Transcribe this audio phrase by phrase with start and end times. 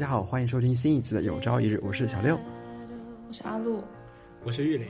[0.00, 2.38] 大家好，欢迎收听新一期的《有朝一日》，我是小六，
[3.28, 3.84] 我是阿露，
[4.42, 4.88] 我是玉林。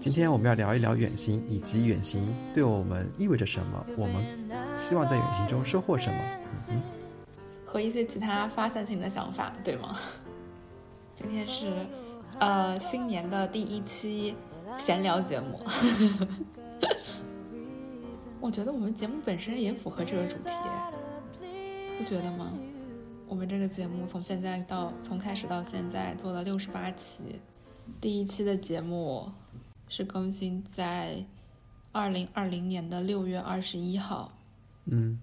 [0.00, 4.24] 今天我们要聊一聊远行，以及远行对我们意味着什么，我们
[4.78, 6.18] 希望在远行中收获什么，
[6.70, 6.80] 嗯，
[7.66, 9.94] 和一些其他发散性的想法，对吗？
[11.14, 11.70] 今天是
[12.38, 14.34] 呃新年的第一期
[14.78, 15.60] 闲聊节目，
[18.40, 20.52] 我觉得我们节目本身也符合这个主题，
[21.98, 22.50] 不觉得吗？
[23.32, 27.40] 我们这个节目从现在到从开始到现在做了六十八期，
[27.98, 29.32] 第一期的节目
[29.88, 31.24] 是更新在
[31.92, 34.36] 二零二零年的六月二十一号，
[34.84, 35.18] 嗯，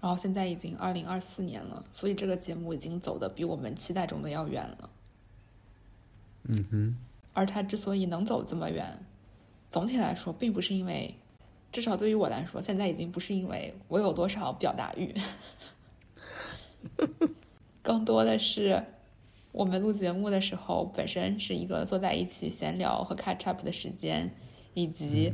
[0.00, 4.90] 然后现在已经二零二四年了，所以这个节目已经走的比我们期待中的要远了。
[6.44, 6.96] 嗯哼，
[7.32, 9.04] 而它之所以能走这么远，
[9.68, 11.16] 总体来说并不是因为，
[11.72, 15.12] 至少对于我来说，现在已经不是因为我有多少表达欲。
[17.82, 18.84] 更多的是，
[19.52, 24.30] 我们录节目的时候本身是一个坐在一起闲聊和 catch up 的时间，
[24.74, 25.32] 以及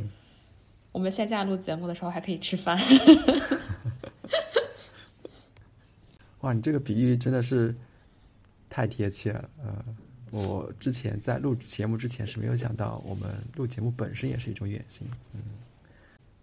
[0.93, 2.79] 我们线下录节目的时候还可以吃饭。
[6.41, 7.75] 哇，你这个比喻真的是
[8.71, 9.51] 太贴切了。
[9.65, 9.85] 呃，
[10.31, 15.07] 我之前在录节目之前是没有想到，我们录节目本身也是一种远行。
[15.35, 15.41] 嗯，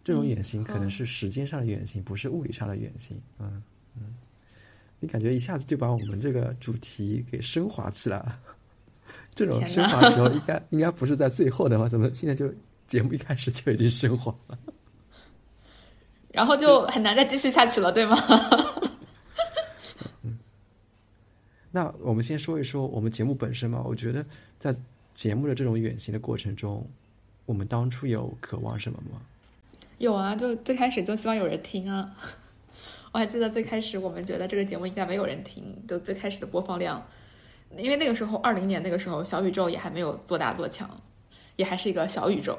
[0.03, 3.21] 这种远行可能是时间上的远行，不是物理上的远行。
[3.39, 3.63] 嗯
[3.95, 4.13] 嗯。
[5.03, 8.39] 你感觉一下子就把我们这个主题给升华起来了，
[9.35, 12.49] 这种升华的时候应该应该不是在最后的话，怎么现在就
[12.87, 14.57] 节目一开始就已经升华了？
[16.31, 18.17] 然后就很难再继续下去了，对吗？
[20.23, 20.39] 嗯，
[21.69, 23.83] 那我们先说一说我们节目本身嘛。
[23.85, 24.25] 我觉得
[24.57, 24.73] 在
[25.13, 26.89] 节目的这种远行的过程中，
[27.45, 29.19] 我们当初有渴望什么吗？
[29.97, 32.09] 有啊，就最开始就希望有人听啊。
[33.13, 37.07] 我还记得最开始我们觉得这个节目应该没有人听，就最开始的播放量，
[37.77, 40.89] 因为那个时候二零年那个时候小宇宙也还没有做大做强，
[41.55, 42.57] 也还是一个小宇宙。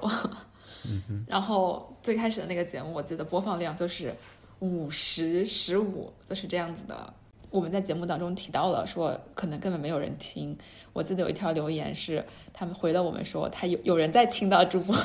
[1.26, 4.14] 然后最开始的那个节目，我记得播放量就是
[4.60, 7.12] 五十十五，就是这样子的。
[7.50, 10.56] 我们在节目当中提到了说，可能根本没有人听。
[10.92, 14.94] 我记得有一条留言是他们回了我们说，他有有人在听到主播。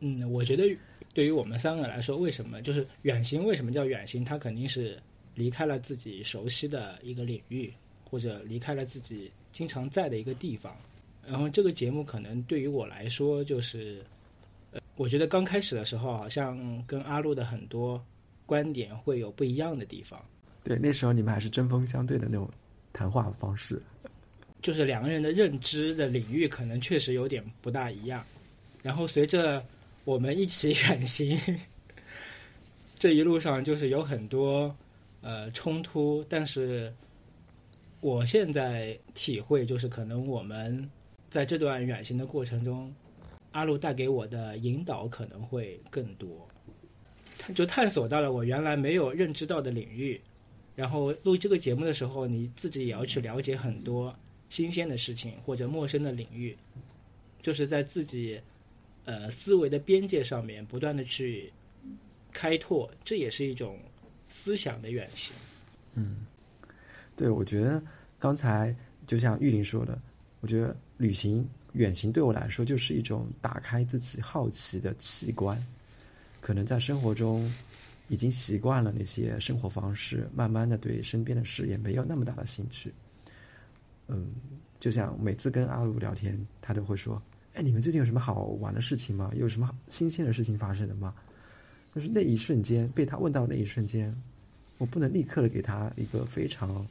[0.00, 0.76] 嗯，我觉得。
[1.12, 3.44] 对于我们三个来说，为什么就是远行？
[3.44, 4.24] 为什么叫远行？
[4.24, 4.96] 它肯定是
[5.34, 7.72] 离开了自己熟悉的一个领域，
[8.04, 10.74] 或者离开了自己经常在的一个地方。
[11.26, 14.02] 然后这个节目可能对于我来说，就是
[14.72, 18.02] 呃，我觉得刚开始的时候，好像跟阿路的很多
[18.46, 20.20] 观点会有不一样的地方。
[20.62, 22.48] 对，那时候你们还是针锋相对的那种
[22.92, 23.82] 谈话方式，
[24.62, 28.24] 就是两个人的认知的领域可能确实有点不大一样。
[28.82, 29.64] 然后随着
[30.04, 31.38] 我们一起远行，
[32.98, 34.74] 这一路上就是有很多
[35.20, 36.92] 呃冲突，但是
[38.00, 40.90] 我现在体会就是，可能我们
[41.28, 42.92] 在这段远行的过程中，
[43.52, 46.48] 阿路带给我的引导可能会更多，
[47.54, 50.18] 就探索到了我原来没有认知到的领域，
[50.74, 54.12] 然后录这个节目的时候，你自己也要去了解很多
[54.48, 56.56] 新鲜的事情或者陌生的领域，
[57.42, 58.40] 就是在自己。
[59.10, 61.52] 呃，思维的边界上面不断的去
[62.32, 63.76] 开拓，这也是一种
[64.28, 65.34] 思想的远行。
[65.94, 66.18] 嗯，
[67.16, 67.82] 对，我觉得
[68.20, 68.72] 刚才
[69.08, 70.00] 就像玉林说的，
[70.42, 75.60] 我觉得旅行远行对我来说就是一种打开自己好奇的器官。
[76.40, 77.52] 可能在生活中
[78.06, 82.94] 已经习惯了那些生活方式，慢慢的对身边的事也没有那么大的兴趣。
[84.06, 84.28] 嗯，
[84.78, 87.20] 就像每次跟阿鲁聊天，他都会说。
[87.54, 89.30] 哎，你们最近有什么好玩的事情吗？
[89.34, 91.14] 有什么新鲜的事情发生的吗？
[91.92, 94.14] 就是那一瞬间被他问到那一瞬间，
[94.78, 96.86] 我不能立刻的给他一个非常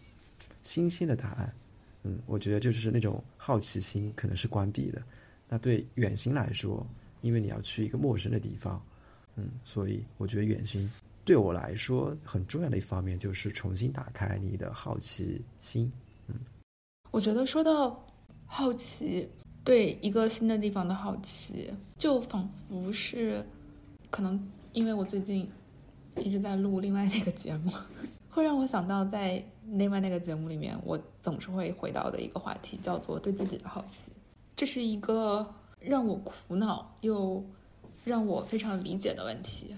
[0.62, 1.54] 新鲜的答案。
[2.04, 5.02] 嗯，我觉得就是那种好奇心可能是关闭的。
[5.48, 6.86] 那对远行来说，
[7.22, 8.82] 因为你要去一个陌生的地方，
[9.38, 10.92] 嗯，所以我觉得远行
[11.24, 15.90] 对我来说很重要的一方面就是重新打开你的好奇心。
[16.28, 16.36] 嗯，
[17.12, 18.06] 我觉得说到
[18.46, 19.28] 好奇。
[19.70, 23.46] 对一个新的地方的好奇，就仿佛是，
[24.10, 25.48] 可能因为我最近
[26.18, 27.72] 一直在录另外那个节目，
[28.32, 34.12] 会让我想到在另外那个节目里面，我总是会回到的一个话题，叫做对自己的好奇。
[34.56, 37.46] 这是一个让我苦恼又
[38.04, 39.76] 让我非常理解的问题。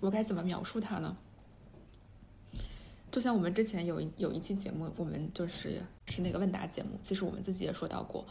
[0.00, 1.14] 我该怎么描述它呢？
[3.10, 8.24] 就像我们之前有有一期节目，我们就是是那个问答节目，其实我们自己也说到过。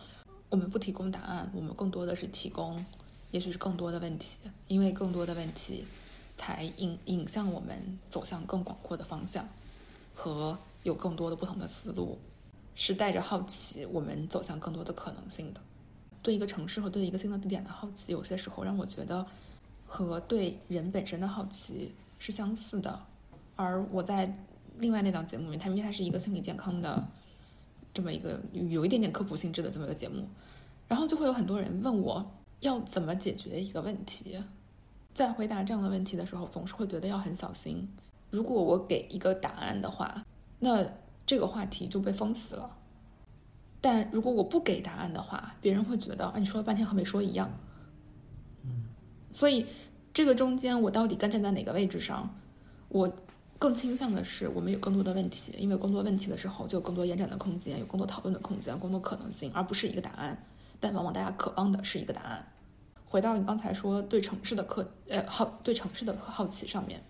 [0.53, 2.85] 我们不提供答案，我们更多的是提供，
[3.31, 5.83] 也许是更多的问题，因为更多的问题，
[6.37, 9.49] 才引引向我们走向更广阔的方向。
[10.13, 12.19] 和有更多的不同的思路，
[12.75, 15.61] 是带着好奇，我们走向更多的可能性的。
[16.21, 19.25] 对一个城市和对一个新的地点的好奇，有些时候让我觉得
[19.87, 23.01] 和对人本身的好奇是相似的。
[23.55, 24.37] 而我在
[24.77, 27.03] 另外那档节目里面，它因为它是一个心理健康的
[27.93, 30.27] 这么一个有一点点科普性质的这么一个节目，
[30.87, 32.25] 然后就会有很多人问我
[32.61, 34.41] 要怎么解决一个问题。
[35.13, 37.87] 在回答这样的问题的时候，总是会觉得要很小心。
[38.31, 40.25] 如果我给一个答案的话，
[40.57, 40.83] 那
[41.23, 42.75] 这个话题就被封死了。
[43.79, 47.47] 但如果我不给答案的话，别人会觉得啊，你说了半天和没说一样。
[48.63, 48.85] 嗯，
[49.31, 49.67] 所以
[50.11, 52.33] 这个中间我到底该站在哪个位置上？
[52.89, 53.07] 我
[53.63, 60.37] 更倾向的是，我们有更多的问题，因为更多问题的时候，就有更多延展的空间，有更多讨论的空间，更多可能性，而不是一个答案。
[60.81, 62.45] 但往往大家渴望的是一个答案。
[63.05, 67.01] 回到你刚才说对城市的客呃好对城市的好奇上面，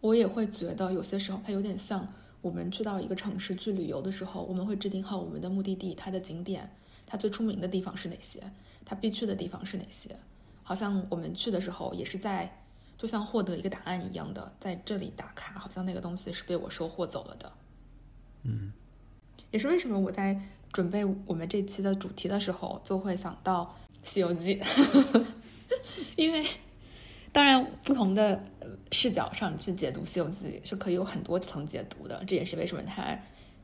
[0.00, 2.08] 我也会觉得有些时候它有点像
[2.40, 8.42] 我们去到一个城市去旅游的时候，我们会制定好我们的目的地，它的景点，它最出名的地方是哪些，
[8.86, 10.18] 它必去的地方是哪些。
[10.62, 12.50] 好像我们去的时候也是在
[12.98, 17.52] 就像获得一个答案一样的，在这里打卡，好像那个东西是被我收获走了的。
[18.42, 18.72] 嗯，
[19.50, 20.40] 也是为什么我在
[20.72, 23.74] 准备我们这期的主题的时候，就会想到。
[24.06, 24.60] 《西游记》，
[26.14, 26.44] 因为
[27.32, 28.44] 当然不同的
[28.92, 33.18] 视角上去解读《西游记》是可以有很多层解读的，这也是为什么它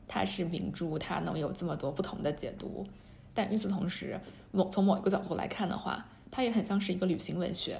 [0.07, 2.87] 它是名著，它能有这么多不同的解读。
[3.35, 4.19] 但与此同时，
[4.51, 7.79] 某从某一个角度来看的话，它也很像是一个旅行文学，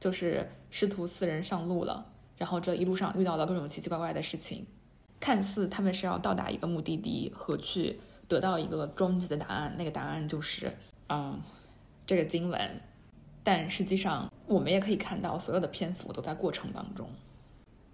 [0.00, 2.06] 就是师徒四人上路了，
[2.36, 4.66] 然后这一路上遇到了各种奇奇怪怪的事情，
[5.20, 10.72] 看似他们是要到达一个目的地和去得到一个终极的答案，那个答案就是
[11.08, 11.40] 嗯。
[12.06, 12.58] 这个经文，
[13.42, 17.06] 但实际上我们也可以看到，所有的篇幅都在过程当中。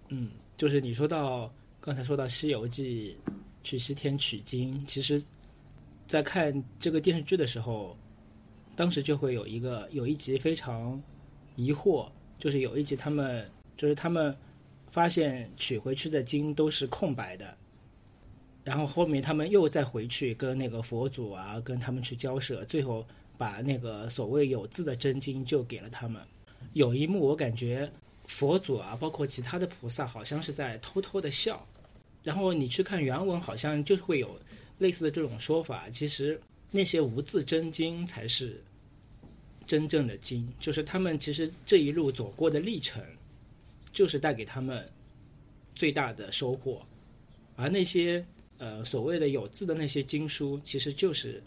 [0.07, 1.51] 嗯，就是你说到
[1.81, 3.17] 刚才说到《西游记》
[3.61, 5.21] 去西天取经，其实，
[6.07, 7.97] 在看这个电视剧的时候，
[8.73, 10.97] 当时就会有一个有一集非常
[11.55, 12.07] 疑惑，
[12.39, 14.35] 就是有一集他们就是他们
[14.91, 17.57] 发现取回去的经都是空白的，
[18.63, 23.05] 然后后面他们又再回去跟那个佛祖啊，跟他们去交涉，最后。
[23.37, 26.21] 把那个所谓有字的真经就给了他们。
[26.71, 27.91] 有一幕我感觉
[28.23, 31.67] 佛祖啊，包括其他的菩萨，好像是在偷偷的笑。
[32.23, 34.39] 然后你去看原文，好像就会有
[34.77, 35.89] 类似的这种说法。
[35.89, 36.39] 其实
[36.71, 38.63] 那些无字真经才是
[39.67, 43.03] 真正的经，就是他们其实这一路走过的历程，
[43.91, 44.87] 就是带给他们
[45.73, 46.81] 最大的收获。
[47.55, 48.25] 而那些
[48.57, 51.41] 呃所谓的有字的那些经书，其实就是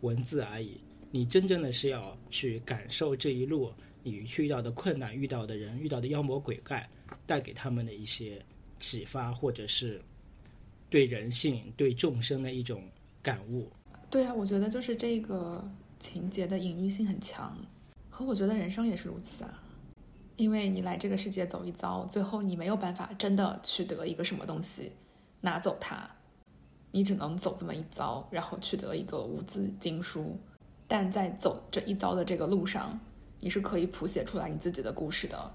[0.00, 0.80] 文字而已。
[1.10, 3.72] 你真正的是要去感受这一路
[4.02, 6.88] 你遇到的困难、遇到的人、遇到的妖魔鬼怪
[7.24, 8.44] 带给他们的一些
[8.80, 10.02] 启发，或者是
[10.90, 12.82] 对人性、对众生的一种
[13.22, 13.70] 感悟。
[14.10, 15.66] 对啊，我觉得就是这个
[16.04, 17.56] 情节的隐喻性很强，
[18.10, 19.62] 和我觉得人生也是如此啊。
[20.36, 24.92] 因为你来这个世界走一遭，最后你没有办法真的取得一个什么东西，
[25.40, 26.10] 拿走它，
[26.90, 30.38] 你只能走这么一遭，然后取得一个无字经书。
[30.86, 33.00] 但在走这一遭的这个路上，
[33.40, 35.52] 你是可以谱写出来你自己的故事的。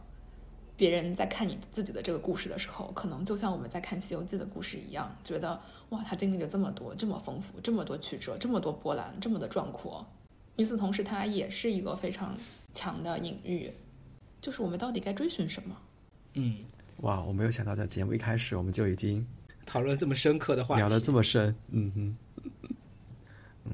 [0.75, 10.03] 别人在看你自己的这个故事的时候，可能就像我们在看《西游记》的故事一样，觉得哇，他经历了这么多，这么丰富，这么多曲折，这么多波澜，这么的壮阔。
[10.59, 12.37] 与此同时，它也是一个非常
[12.73, 13.71] 强的隐喻，
[14.41, 15.75] 就是我们到底该追寻什么？
[16.33, 16.57] 嗯，
[16.97, 19.25] 哇，我没有想到在节目一开始我们就已经
[19.65, 21.55] 讨论这么深刻的话题，聊得这么深。
[21.71, 22.17] 嗯哼，
[23.65, 23.71] 嗯，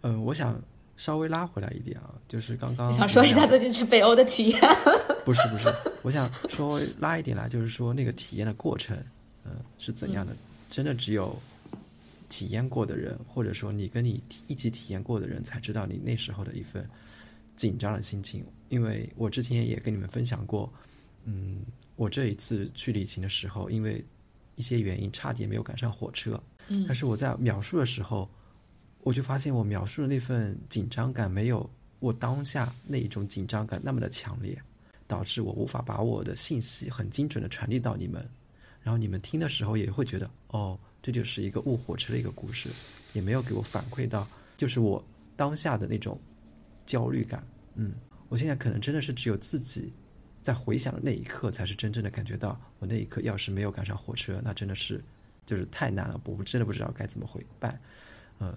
[0.00, 0.60] 呃，我想。
[0.96, 4.60] 稍微拉回来一点啊，就是刚刚想说一下最近去北欧的体验。
[5.26, 5.68] 不是不是，
[6.02, 8.96] 我想稍微拉一点来，就是说那个体验的过程，
[9.44, 10.32] 嗯，是怎样的？
[10.70, 11.36] 真的只有
[12.34, 16.84] 体验过的人，或者说你跟你一起体验过的人，才知道你那时候的一份
[17.54, 18.44] 紧张的心情。
[18.70, 20.68] 因为我之前也跟你们分享过，
[21.22, 21.60] 嗯，
[21.94, 24.04] 我这一次去旅行的时候，因为
[24.56, 28.28] 一些原因差点没有赶上火车，嗯，但是我在描述的时候。
[29.06, 34.58] 我就发现，我描述的那份紧张感没有我当下那一种紧张感那么的强烈，
[35.06, 38.26] 导致我无法把我的信息很精准的传递到你们，
[38.82, 42.70] 然后你们听的时候也会觉得，哦，这就是一个误火车的一个故事，
[43.12, 45.04] 也没有给我反馈到，就是我
[45.36, 46.18] 当下的那种
[46.86, 47.46] 焦虑感。
[47.74, 47.92] 嗯，
[48.30, 49.92] 我现在可能真的是只有自己
[50.42, 55.04] 在回想的那一刻，才是真正的感觉到，我那一刻要是没有赶上火车，那真的是
[55.44, 57.78] 就是太难了，我真的不知道该怎么回办，
[58.38, 58.56] 嗯。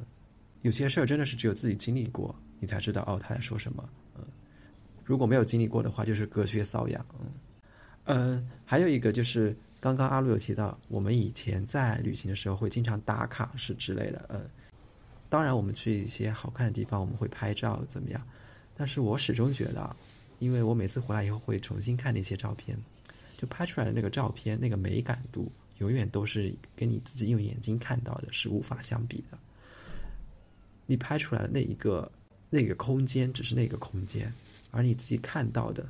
[0.64, 3.88] 有些事儿真的是只有自己经历过，你才知道哦他在说什么。
[4.18, 4.24] 嗯，
[5.06, 7.06] 如果没有经历过的话，就是隔靴搔痒。
[7.20, 7.32] 嗯，
[8.06, 14.42] 嗯，还有一个就是刚刚阿路有提到，我们以前在旅行的时候会经常打卡是之类的，呃，
[15.30, 18.22] 当然我们去一些好看的地方，我们会拍照怎么样？
[18.76, 19.96] 但是我始终觉得，
[20.40, 22.76] 因为我每次回来以后会重新看那些照片，
[23.38, 29.38] 就拍出来的那个照片那个美感度，永远都是跟你自己用眼睛看到的是无法相比的。
[30.88, 32.12] 你拍出来的那一个
[32.50, 34.34] 那个空间只是那个空间，
[34.72, 35.88] 而你自己看到的，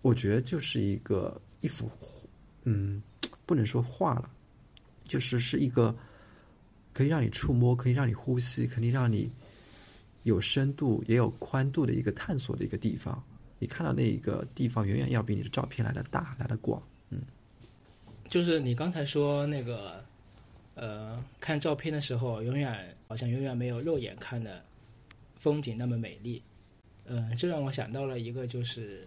[0.00, 1.86] 我觉得就是一个一幅。
[2.00, 2.15] 画
[2.68, 3.00] 嗯，
[3.46, 4.28] 不能说画了，
[5.04, 5.94] 就是是一个
[6.92, 9.30] 可以让你触摸、可以让你呼吸、肯定让你
[10.24, 13.22] 有深度也有宽度的一个探索的一个地方。
[13.60, 16.82] 你看到那一个地方，远远要比你的照片来的大、来的广。
[17.10, 17.20] 嗯，
[18.28, 20.04] 就是你刚才说那个，
[20.74, 24.60] 呃，看照片的时候，永远好像永远没有肉眼看的
[25.36, 26.42] 风景那么美丽。
[27.04, 29.06] 嗯，这让我想到了一个，就是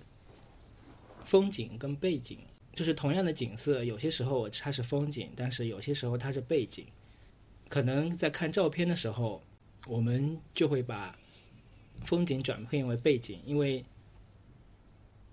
[1.24, 2.40] 风景跟背景。
[2.80, 6.86] 就是同样的景色，有些时候它是风景，但是有些时候它是背景。
[7.68, 9.44] 可能在看照片的时候，
[9.86, 11.14] 我们就会把
[12.06, 13.84] 风景转变为背景，因为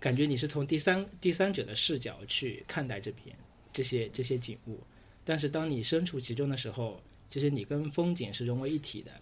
[0.00, 3.36] 感觉你是从第三第三者的视角去看待这片
[3.72, 4.80] 这些这些景物。
[5.24, 9.12] 但是当你身处其中的时候，其实你跟风景是融为一体的。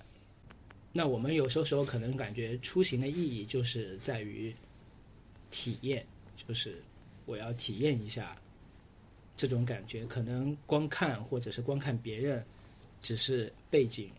[0.95, 4.57] 那我们有时候时候可能感觉出行的意义就是在于
[5.50, 6.07] 体验，
[6.49, 6.83] 就是。
[7.26, 8.37] 我要体验一下
[9.37, 12.45] 这种感觉，可能光看或者是光看别人
[13.02, 14.11] 只是背景，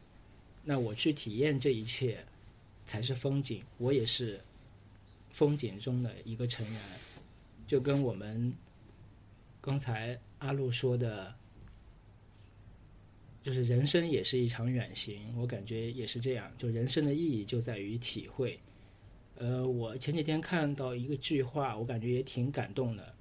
[0.64, 2.24] 那我去体验这一切
[2.86, 3.64] 才是风景。
[3.78, 4.40] 我也是
[5.32, 6.82] 风景中的一个成员，
[7.68, 8.54] 就跟我们
[9.62, 11.34] 刚才阿路说的，
[13.44, 15.34] 就是人生也是一场远行。
[15.38, 18.60] 我感觉也是这样，就人生的意义就在于体会。
[19.38, 23.13] 呃，我前几天看到一个句话，我感觉也挺感动的。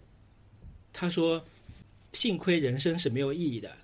[0.92, 1.42] 他说
[2.14, 3.76] ：“幸亏人生是没有意义的。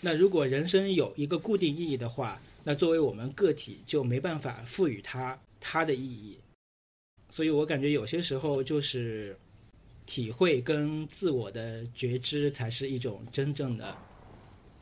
[0.00, 6.36] 那如果人生有一个固定意义的话，那作为我们个体就没办法赋予它它的意义。
[7.30, 9.38] 所以我感觉有些时候就是
[10.06, 13.96] 体会跟自我的觉知才是一种真正的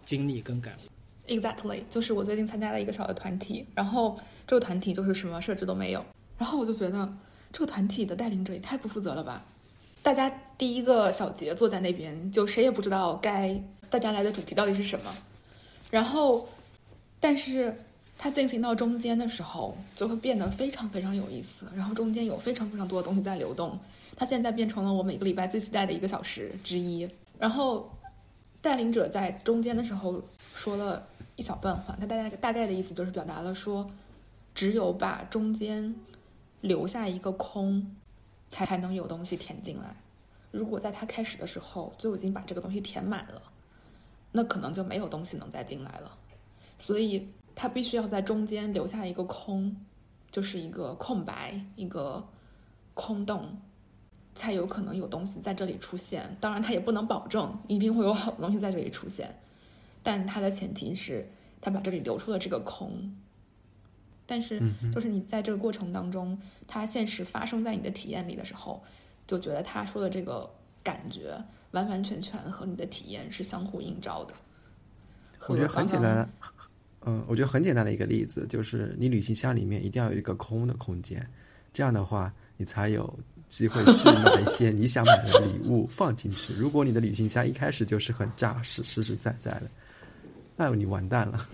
[0.06, 0.88] 经历跟感悟。”
[1.28, 6.02] Exactly，就是我最近参加了一个小的团体，然后这个团体就是什么设置都没有。
[6.38, 7.12] 然后我就觉得
[7.52, 9.44] 这个团体的带领者也太不负责了吧！
[10.00, 15.12] 大家第一个小节坐在那边，就谁也不知道该大家来的主题到底是什么。
[15.90, 16.48] 然后，
[17.18, 17.76] 但是
[18.16, 21.66] 它进行到中间的时候，就会变得非常非常有意思。
[21.74, 23.76] 然后中间有非常非常多的东西在流动。
[24.16, 27.08] 它现在变成了我每个礼拜最期待的一个小时之一。
[27.38, 27.90] 然后，
[28.62, 30.22] 带领者在中间的时候
[30.54, 31.04] 说了
[31.36, 33.90] 一小段话，他大概大概的意思就是表达了说，
[34.54, 35.94] 只有把中间。
[36.60, 37.94] 留下一个空，
[38.48, 39.96] 才才能有东西填进来。
[40.50, 43.42] 如果在他开始的时候就已经把这个东西填满了，
[44.32, 46.16] 那可能就没有东西能再进来了。
[46.78, 49.76] 所以他必须要在中间留下一个空，
[50.30, 52.26] 就是一个空白，一个
[52.94, 53.60] 空洞，
[54.34, 56.36] 才有可能有东西在这里出现。
[56.40, 59.38] 当然，他也不能保证一定会有好东西在这里出现，
[60.02, 63.14] 但他的前提是他把这里留出了这个空。
[64.30, 64.60] 但是，
[64.92, 68.84] 就是你在这个过程当中，它现实发生在你的体验里的时候，
[69.26, 70.48] 就觉得他说的这个
[70.82, 74.34] 感觉完完全全和你的体验是相互映照的。
[75.48, 76.28] 我觉得很简单，
[77.06, 81.26] 嗯，我觉得很简单的一个例子就是，你旅行箱里面一定要有一个空的空间，
[81.72, 83.18] 这样的话，你才有
[83.48, 86.52] 机会去 买一些你想买的礼物放进去。
[86.52, 89.70] 如果你的旅行箱一开始就是很扎实、实实在在的，
[90.54, 91.46] 那你完蛋了。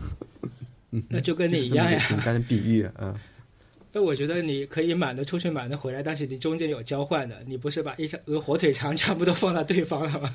[1.09, 3.15] 那就跟你一样呀，简单的比喻，嗯。
[3.97, 10.35] 那我觉得你可以满的出去，满的回来，但是你中间有交换的，你不是把一个火腿肠全部都放在对方了吗？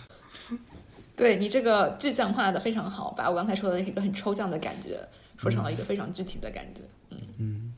[1.17, 4.97] 对你这个具象化的非常好，把我刚才说的一个很抽象的感觉
[5.37, 6.81] 说成了一个非常具体的感觉。
[7.09, 7.73] 嗯嗯，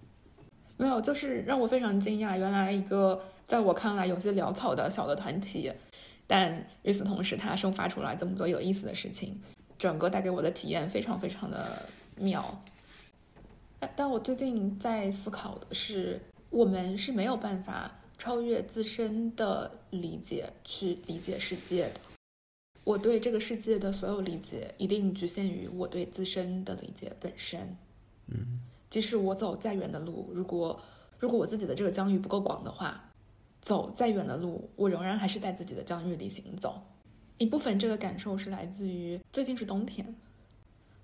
[0.77, 5.71] 没有，就是让我非常惊讶，原来一个在我看来有些潦草的小的团体，
[6.27, 9.35] 但与此同时，它生发出来这么多有意思的事情，
[9.79, 12.63] 整个带给我的体验非常非常的妙。
[13.95, 21.99] 但我最近在思考的是，我们是没有办法超越自身的理解去理解世界的。
[22.83, 27.75] 我对这个世界的所有理解，一定局限于我对自身的理解本身。
[28.27, 28.59] 嗯，
[28.89, 30.79] 即使我走再远的路，如果
[31.19, 33.09] 如果我自己的这个疆域不够广的话，
[33.61, 36.81] 走再远的路，我仍然还是在自己的疆域里行走。
[37.37, 40.15] 一部分这个感受是来自于最近是冬天，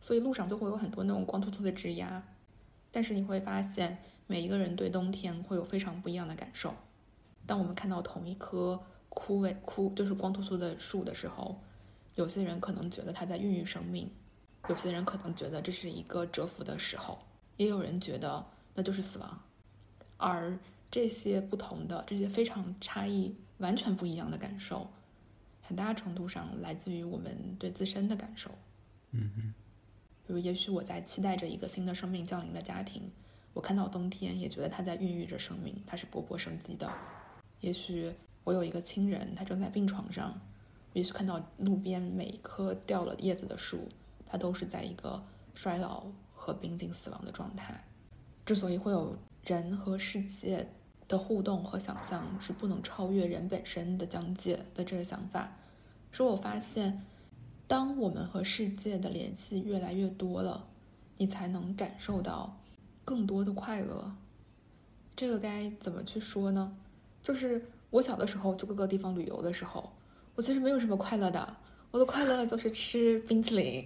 [0.02, 2.22] 所以路上就会有很多那种光秃秃的枝桠。
[2.92, 6.74] 但是你会发现，每一个人对冬天会有非常不一样的感受。
[7.46, 11.58] 当我们看到同一棵枯萎枯就是光秃秃的树的时候，
[12.16, 14.10] 有些人可能觉得它在孕育生命，
[14.70, 17.20] 有些人可能觉得这是一个蛰伏的时候，
[17.58, 19.42] 也有人觉得那就是死亡。
[20.18, 20.58] 而
[20.90, 24.90] 这些不同的、这些非常差异、完全不一样的感受，
[25.62, 28.50] 很大程度上来自于我们对自身的感受。
[29.12, 29.54] 嗯嗯，
[30.28, 33.10] 比如，也许我在期待着一个新的生命降临的家庭，
[33.54, 36.92] 我看到冬天，也觉得它在孕育着生命，它是勃勃生机的。
[37.62, 40.40] 也许我有一个亲人，他正在病床上，
[40.94, 43.88] 也许看到路边每一棵掉了叶子的树，
[44.26, 46.06] 它都是在一个衰老
[46.36, 47.84] 和濒近死亡的状态。
[48.46, 50.68] 之所以会有人和世界
[51.08, 55.58] 的互动和想象是不能超越人本身的疆界的这个想法，
[56.12, 57.02] 是我发现，
[57.68, 60.66] 当我们和世界的联系越来越多了，
[61.18, 62.58] 你才能感受到
[63.06, 64.12] 更多的快乐。
[65.16, 66.76] 这个该怎么去说呢？
[67.22, 69.92] 就是我小的时候去各个地方旅游的时候，
[70.36, 71.58] 我其实没有什么快乐的，
[71.92, 73.86] 我的快乐就是吃冰淇淋，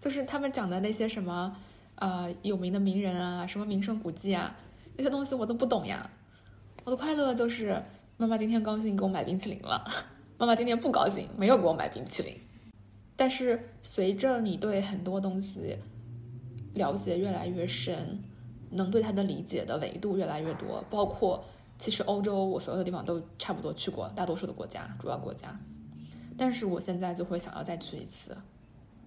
[0.00, 1.56] 就是他们讲的那些什么。
[1.96, 4.56] 呃，有名的名人啊，什么名胜古迹啊，
[4.96, 6.10] 那些东西我都不懂呀。
[6.82, 7.80] 我的快乐就是
[8.16, 9.86] 妈妈今天高兴给我买冰淇淋了，
[10.36, 12.36] 妈妈今天不高兴没有给我买冰淇淋。
[13.16, 15.76] 但是随着你对很多东西
[16.74, 18.20] 了解越来越深，
[18.70, 21.44] 能对它的理解的维度越来越多，包括
[21.78, 25.58] 其实欧洲我所有的地方都差不多去过，大多数的国家主要国家。
[26.36, 28.36] 但是我现在就会想要再去一次，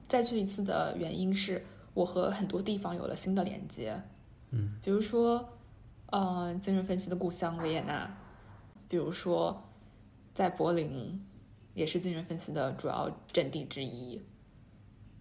[0.08, 1.64] 再去一次的原因是。
[1.96, 4.04] 我和很多地方有了新的连接，
[4.52, 5.48] 嗯，比如说，
[6.08, 8.14] 呃，精神分析的故乡维也纳，
[8.90, 9.64] 比如说，
[10.34, 11.26] 在柏林，
[11.76, 14.20] 也是精神分析的主要阵地之一。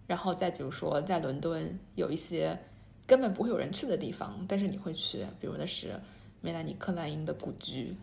[0.06, 2.58] 然后再比如说，在伦敦有一些
[3.06, 6.00] 根本不会有人去的地方，但是你会去，比如那是
[6.40, 7.94] 梅兰妮·克莱因的故居，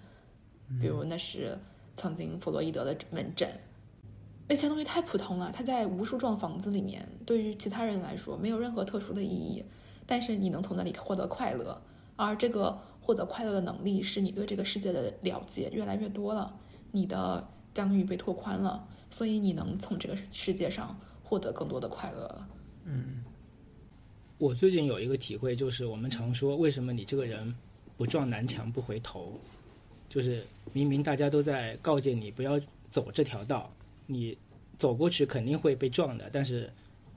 [0.79, 1.57] 比如那是
[1.95, 3.49] 曾经弗洛伊德的门诊。
[4.47, 9.63] 那些东西太普通了，它在无数幢房子里面，对于其他人来说没有任何特殊的意义。
[10.05, 11.79] 但是你能从那里获得快乐，
[12.17, 16.53] 而这个获得快乐的能力是你对这个世界的了解越来越多了，
[16.91, 22.47] 你的疆域被拓宽了，所以你能从这个世界上获得更多的快乐了。
[22.85, 23.23] 嗯，
[24.37, 27.55] 我最近有一个体会，就是我们常说，为什么你这个人
[27.97, 29.39] 不撞南墙不回头？
[30.09, 33.71] 就是明明大家都在告诫你不要走这条道。
[34.07, 34.37] 你
[34.77, 36.69] 走过去肯定会被撞的，但是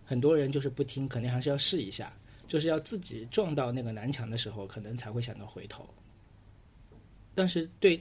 [0.04, 2.12] 很多人就是不听，肯定还是要试一下，
[2.46, 5.84] 就是要自己撞到那个南墙的时候，可能才会想到回头。
[7.34, 8.00] 但是对，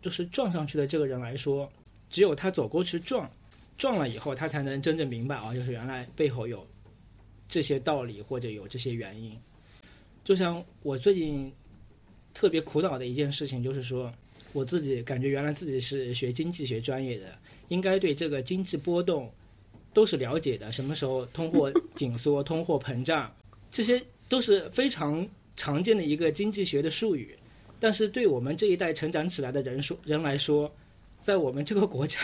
[0.00, 1.68] 就是撞上去的这个人来说，
[2.10, 3.30] 只有他走过去撞，
[3.78, 6.66] 撞了以后，他才能真正明白啊，就是原来背后有
[7.48, 9.34] 这些道理或者有这些原因。
[10.24, 11.50] 就像我最近
[12.34, 14.12] 特别苦恼的一件事情，就是说
[14.52, 17.26] 我自己感觉原来自己是学经济学专业的。
[17.68, 19.32] 应该对这个经济波动
[19.92, 23.32] 都是了解的，什么时候通货紧缩、通货膨胀，
[23.70, 27.36] 这些都是非常常见的一个经济学的术语。
[27.78, 30.70] 但是对我们这一代成长起来的人说人来说，
[31.20, 32.18] 在我们这个国家，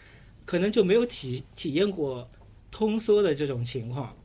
[0.44, 2.28] 可能就没有体体验过
[2.70, 4.16] 通缩的这种情况。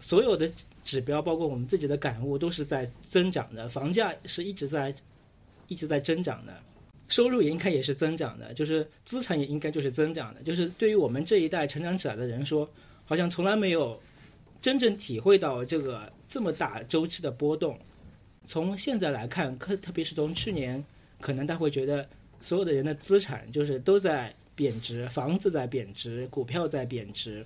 [0.00, 0.50] 所有的
[0.84, 4.94] 指标，包括我们自己的感悟，都是在增长的，房价是一直在
[5.68, 6.54] 一直在增长的。
[7.08, 10.42] 收入也应该也是增长的，就是资产也应该就是增长的。
[10.42, 12.68] 就是对于我们这一代成长起来的人说，
[13.04, 14.00] 好像从来没有
[14.60, 17.78] 真正体会到这个这么大周期的波动。
[18.46, 20.82] 从现在来看，特特别是从去年，
[21.20, 22.08] 可能他会觉得
[22.44, 27.44] 所有的人的资产就是都在贬值，房子在贬值，股票在贬值。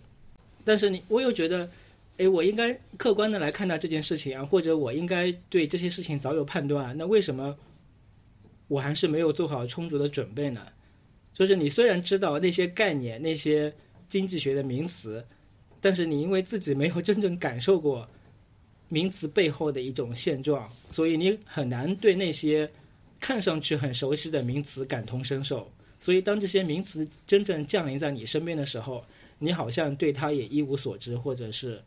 [0.65, 1.71] 但是你我又觉得，
[2.17, 6.95] 哎，我应该客观的来看待这件事情啊，或者我应该对这些事情早有判断。
[6.99, 7.57] 那为什么？
[8.67, 10.67] 我还是没有做好充足的准备呢。
[11.33, 13.73] 就是你虽然知道那些概念、那些
[14.09, 15.25] 经济学的名词，
[15.81, 18.07] 但是你因为自己没有真正感受过
[18.91, 22.69] 名词背后的一种现状，所以你很难对那些
[23.21, 25.71] 看上去很熟悉的名词感同身受。
[26.01, 29.05] 所以当这些名词真正降临在你身边的时候，
[29.39, 31.83] 你好像对它也一无所知，或者是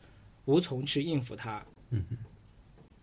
[0.46, 1.64] 无从去应付它。
[1.92, 2.04] 嗯，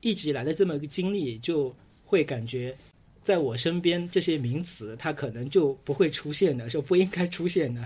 [0.00, 2.76] 一直以来的这么一个经历，就会感觉。
[3.20, 7.84] 在我身边，这些名词它可能就不会出现的，就不应该出现的。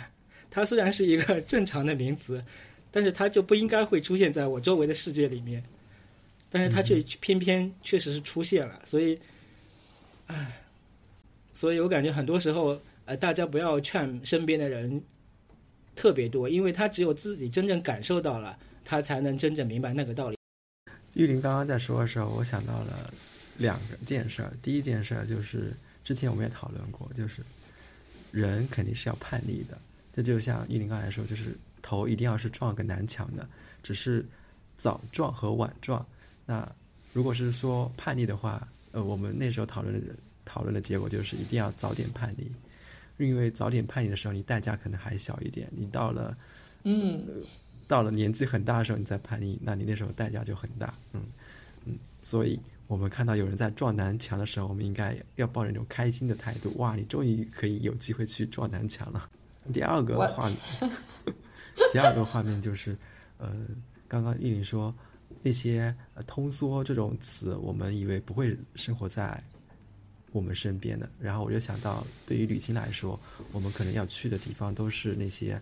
[0.50, 2.44] 它虽然是一个正常的名词，
[2.92, 5.64] 但是它就不应该会出现在我周围的世界里面。
[6.48, 9.18] 但是它却偏偏确实是出现了，所以，
[10.32, 10.62] 唉，
[11.52, 15.02] 所以我感觉很多时候，呃，大家不要劝身边的人
[15.94, 20.36] 特别多，因为他只有自己真正感受到了，他才能真正明白那个道理。
[21.14, 23.12] 玉林刚刚在说的时候，我想到了。
[23.58, 27.42] 两个件事儿，第一件事儿就是之前我们也讨论过，就是
[28.32, 29.78] 人肯定是要叛逆的。
[30.16, 33.46] 这就像玉林刚才说，就是头一定要是撞个南墙的，
[33.82, 34.24] 只是
[34.78, 36.04] 早撞和晚撞。
[36.46, 36.66] 那
[37.12, 42.46] 如果是说叛逆的话，呃，我们那时候讨论的讨论的结果就是一定要早点叛逆，
[43.18, 45.68] 因为早点叛逆的时候，你代价可能还小一点。
[45.70, 46.36] 你到了，
[46.84, 47.26] 嗯，
[47.88, 50.92] 到了年纪很大的时候，你再叛逆，那你那时候代价就很大。
[51.12, 51.22] 嗯
[51.84, 56.72] 嗯，所以我们看到有人在撞南墙的时候，我们应该要抱着那种开心的态度。
[56.76, 59.28] 哇，你终于可以有机会去撞南墙了。
[59.72, 60.58] 第二个画面，
[61.92, 62.96] 第二个画面就是，
[63.38, 63.52] 呃，
[64.08, 64.94] 刚刚依林说
[65.42, 69.42] 那些呃通缩这种词，我们以为不会生活在
[70.30, 71.08] 我们身边的。
[71.18, 73.18] 然后我就想到，对于旅行来说，
[73.52, 75.60] 我们可能要去的地方都是那些，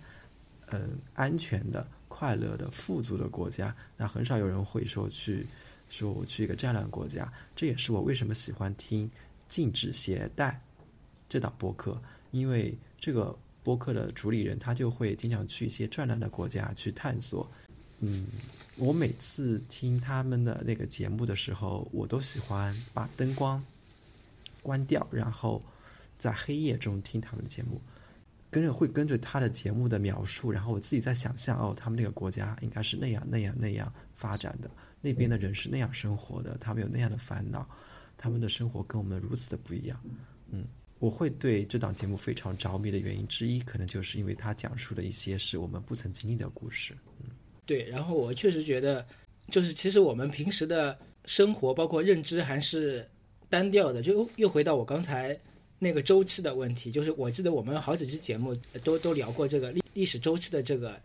[0.67, 3.75] 嗯，安全的、快乐的、富足的国家。
[3.97, 5.45] 那很少有人会说去，
[5.89, 7.33] 说我去一个战乱国家。
[7.57, 9.09] 这也是我为什么喜欢听
[9.49, 10.61] 《禁止携带》
[11.29, 13.37] 这档播客，因为这个。
[13.63, 17.47] 播客的主理人，他就会经常去一些转乱的国家去探索。
[18.01, 18.27] 嗯，
[18.77, 23.63] 我每次听他们的那个节目的时候，我都喜欢把灯光
[24.63, 25.63] 关掉，然后
[26.19, 27.81] 在黑夜中听他们的节目，
[28.51, 37.69] 跟着会跟着他的节目的描述，然后我自己在想象哦，他们那个国家应该是那样那样那样发展的，那边的人是那样生活的，他们有那样的烦恼，
[38.17, 40.01] 他们的生活跟我们如此的不一样。
[40.51, 40.65] 嗯。
[40.99, 46.95] 我会对这档节目非常着迷的原因之一，可能就是因为它讲述了一些是我们不曾经历的故事。
[47.71, 47.85] 对。
[47.85, 49.07] 然后我确实觉得，
[49.51, 53.07] 就是其实我们平时的生活，包括认知，还是
[53.49, 54.03] 单调的。
[54.03, 55.39] 就又回到我刚才
[55.79, 58.53] 那个周期的问题，就是我记得我们好几期节目
[58.83, 60.99] 都都聊过这个历历史周期的这个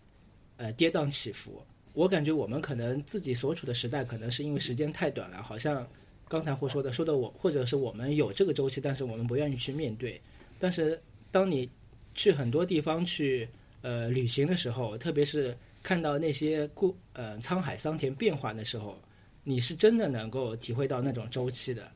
[0.57, 1.61] 呃跌宕起伏。
[1.93, 5.87] 我感觉我们可能自己所处的时代，可能是因为时间太短了，好像。
[6.27, 10.19] 刚才或说的，说的我，或者是我们有这个周期，但是我们不愿意去面对。
[10.57, 10.99] 但是，
[11.29, 11.69] 当你
[12.15, 13.47] 去很多地方去
[13.83, 18.97] 呃旅行的时候，特别是看到那些故呃沧海桑田变化的时候，
[19.43, 21.91] 你是真的能够体会到那种周期的。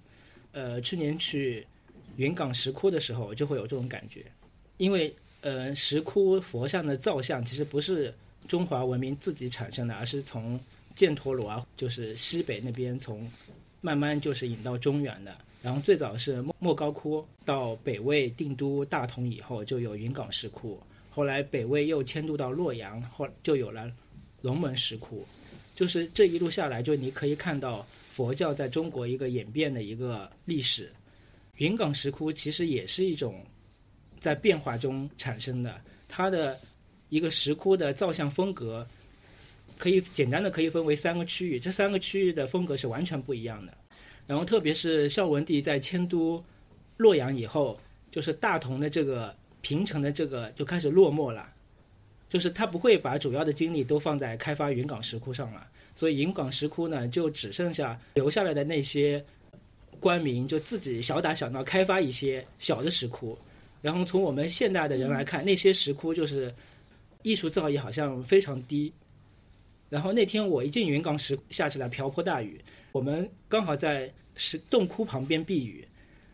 [0.52, 1.65] 呃，去年去
[2.15, 4.23] 云冈石窟的时候，就会有这种感觉，
[4.78, 8.13] 因为呃石窟佛像的造像其实不是
[8.47, 10.60] 中华文明自己产生的，而是从
[10.95, 13.28] 犍陀罗啊，就是西北那边从。
[13.82, 20.78] 慢慢就是引到中原的，然后最早是莫莫高窟，到北魏定都大同以后就有云冈石窟，
[21.10, 23.91] 后来北魏又迁都到洛阳，后就有了
[24.41, 25.26] 龙门石窟，
[25.76, 30.91] 就是这一路下来，就你可以看到佛教在中国一个演变的一个历史。
[31.58, 33.43] 云冈石窟其实也是一种
[34.19, 36.58] 在变化中产生的，它的
[37.10, 38.88] 一个石窟的造像风格。
[39.78, 43.74] 可以简单的可以分为三个区域，这三个区域的风格是完全不一样的。
[44.28, 46.43] 然后特别是孝文帝在迁都
[46.98, 47.80] 洛阳以后，
[48.12, 51.52] 就是大同的这个平城的这个就开始落寞了，
[52.30, 59.24] 就是他不会把主要的精力都放在开发云冈石窟上了，所以云冈石窟呢就只剩下留下来的那些
[60.00, 63.38] 官民就自己小打小闹开发一些小的石窟。
[63.82, 66.54] 然后从我们现代的人来看，那些石窟就是
[67.24, 68.91] 艺术造诣好像非常低。
[69.89, 72.60] 然后那天我一进云冈石，下起来瓢泼大雨，
[72.91, 75.88] 我们刚好在石洞窟旁边避雨，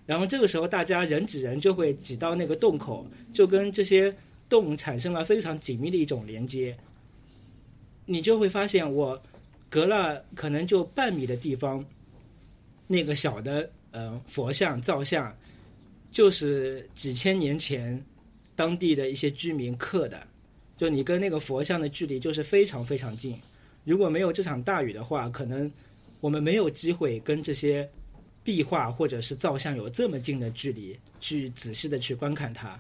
[0.06, 4.16] 然后这个时候大家人挤人就会挤到那个洞口，就跟这些
[4.48, 6.78] 洞产生了非常紧密的一种连接。
[8.06, 9.20] 你就会发现，我
[9.70, 11.84] 隔了可能就半米的地方，
[12.86, 15.36] 那个小的呃佛像造像，
[16.12, 18.00] 就是几千年前
[18.56, 20.22] 当地的一些居民刻的。
[20.78, 23.40] 就你跟那个佛像的距离就是非常非常近，
[23.86, 25.72] 如果没有这场大雨的话，可能
[26.20, 27.90] 我们没有机会跟这些
[28.46, 32.80] 壁画或者是造像有这么近的距离去仔细的去观看它。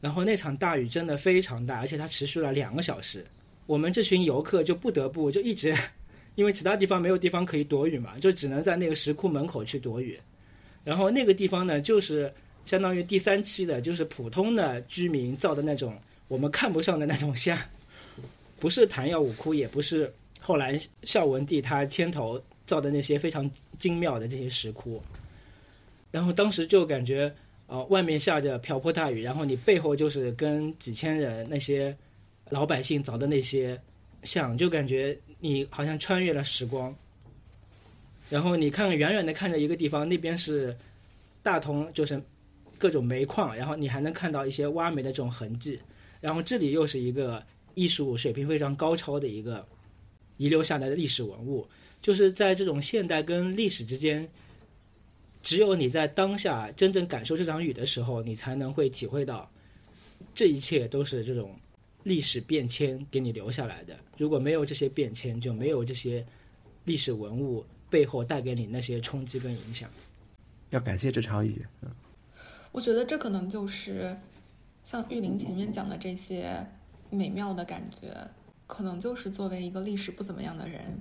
[0.00, 3.24] 然后那场大雨真的非常大，而且它持续了两个小时，
[3.64, 5.74] 我们这群游客就不得不就一直，
[6.34, 10.18] 因为其他地方没有地方可以躲雨嘛，就只能在那个石窟门口去躲雨。
[10.82, 12.30] 然后那个地方呢，就是
[12.66, 15.96] 相当于第三期的，就是普通的居民造的那种。
[16.26, 17.56] 我们看不上的那种像，
[18.58, 25.02] 不是昙曜五窟，也不是后来孝文帝他牵头造的那些非常精妙的这些石窟。
[26.10, 27.32] 然后当时就感觉，
[27.66, 31.96] 呃，外面下着瓢泼大雨，然后你背后就是跟几千人那些
[32.48, 33.80] 老百姓凿的那些
[34.22, 36.94] 像，就感觉你好像穿越了时光。
[38.30, 40.74] 然后你看远远的看着一个地方，那边是
[41.42, 42.20] 大同，就是
[42.78, 45.78] 各种煤矿，然后你还能看到一些挖煤的这种痕迹。
[46.20, 49.66] 然后这里又是一个艺术水平非常高超的一个
[50.36, 51.66] 遗留下来的历史文物，
[52.02, 54.28] 就是在这种现代跟历史之间，
[55.42, 59.50] 只有你在当下真正感受这场雨的时候，你才能会体会到
[60.34, 61.54] 这一切都是这种
[62.02, 63.98] 历史变迁给你留下来的。
[64.16, 66.24] 如果没有这些变迁，就没有这些
[66.84, 69.88] 历史文物背后带给你那些冲击跟影响。
[70.70, 71.64] 要感谢这场雨。
[71.82, 71.90] 嗯，
[72.72, 74.16] 我觉得这可能就是
[74.82, 76.66] 像玉林前面讲的这些
[77.10, 78.28] 美妙的感觉，
[78.66, 80.98] 可能就是作为一个历史不怎么样的人，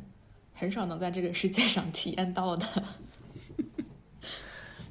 [0.54, 2.66] 很少能在这个世界上体验到的。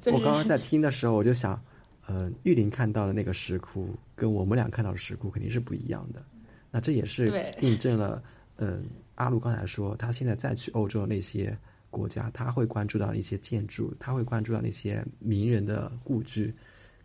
[0.11, 1.61] 我刚刚在听的时候，我就想，
[2.07, 6.21] 呃，玉林看到的那个石窟，跟我们俩看到的石窟肯定是不一样的。
[6.69, 8.21] 那这也是印证了，
[8.57, 8.83] 嗯，
[9.15, 11.57] 阿路刚才说，他现在再去欧洲那些
[11.89, 16.53] 国家，他会关注到一些建筑，他会关注到那些名人的故居，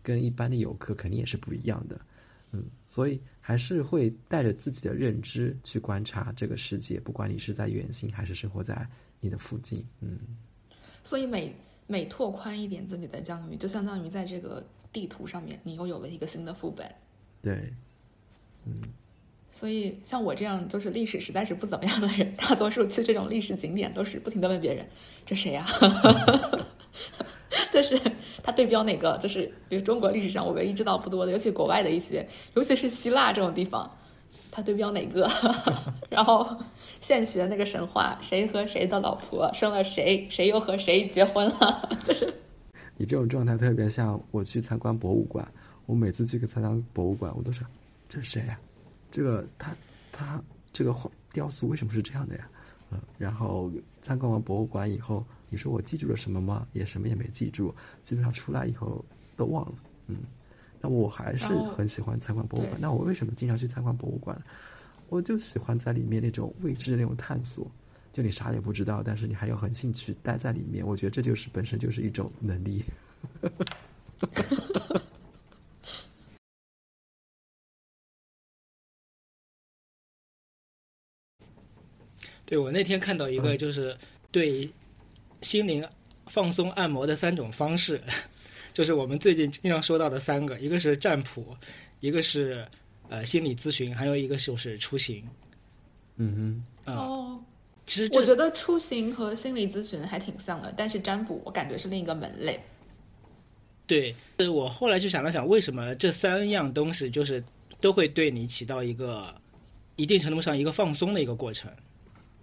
[0.03, 2.01] 跟一般的游客肯定也是不一样的。
[2.51, 8.87] 嗯，所以还是会带着自己的认知去观察这个世界，不管你是在远行还是生活在
[9.19, 9.83] 你的附近。
[10.01, 10.19] 嗯，
[11.01, 11.51] 所以每。
[11.91, 16.87] 每拓宽一点自己的疆域，就相当于在这个地图上面，你又有了一个新的副本。
[17.41, 17.73] 对，
[18.65, 18.79] 嗯。
[19.51, 24.87] 所以像我这样就是历史实在是不怎么样的人， 大多数去这种历史景点都是不停的问别人
[25.25, 25.65] ：“这谁呀？”
[27.73, 27.99] 就是
[28.43, 29.17] 他对标哪个？
[29.17, 33.89] 就是比如中国历史上我唯一知道不多的，尤其国外的一些，尤其是希腊这种地方。
[34.51, 35.29] 他对标哪个？
[36.09, 36.47] 然后
[37.01, 41.89] 现学那个神话，谁和谁的老婆生了谁，谁又和谁结婚了？
[42.03, 42.33] 就是
[42.97, 45.47] 你这种状态特别像我去参观博物馆，
[45.85, 47.61] 我每次去参观博物馆，我都是
[48.09, 48.59] 这是谁呀？
[49.11, 49.75] 这个他
[50.11, 50.41] 他
[50.73, 50.93] 这个
[51.31, 52.49] 雕塑为什么是这样的呀？
[52.91, 53.71] 嗯，然后
[54.01, 56.67] 参观完博物馆以后，你说我记住了什么吗？
[56.73, 59.03] 也什么也没记住，基本上出来以后
[59.35, 59.75] 都忘了。
[60.07, 60.17] 嗯。
[60.81, 62.79] 那我还是很喜欢参观博物馆。
[62.79, 64.41] 那我为什么经常去参观博物馆？
[65.09, 67.69] 我就喜欢在里面那种未知的那种探索。
[68.13, 70.85] 就你啥也不知道，但是你还有很兴趣待在里面。
[70.85, 72.83] 我觉得这就是本身就是一种能力。
[82.45, 83.95] 对，我那天看到一个就是
[84.31, 84.67] 对
[85.41, 85.87] 心灵
[86.27, 88.01] 放松按摩的三种方式。
[88.71, 91.57] 就是我们最近经常说到的三个，一个是占卜，
[91.99, 92.65] 一个是
[93.09, 95.27] 呃心理咨询，还有一个就是出行。
[96.17, 97.43] 嗯哼，哦，
[97.87, 102.59] 其实我觉得出行和心理咨询还挺像的，但是占卜我感觉是另一个门类。
[103.87, 104.13] 对，
[104.47, 107.43] 我后来就想了想，为什么这三样东西就是
[107.81, 109.33] 都会对你起到一个
[109.95, 111.71] 一定程度上一个放松的一个过程？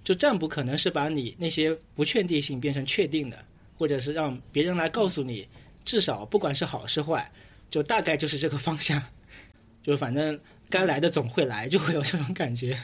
[0.06, 3.36] 就占卜可能是把你那些不确定性变成确定的，
[3.76, 5.48] 或者是让别人来告诉你。
[5.84, 7.28] 至少不管是好是坏，
[7.72, 9.02] 就大概就是这个方向，
[9.82, 10.38] 就反正
[10.70, 12.78] 该来的总会来，就会有这种感觉。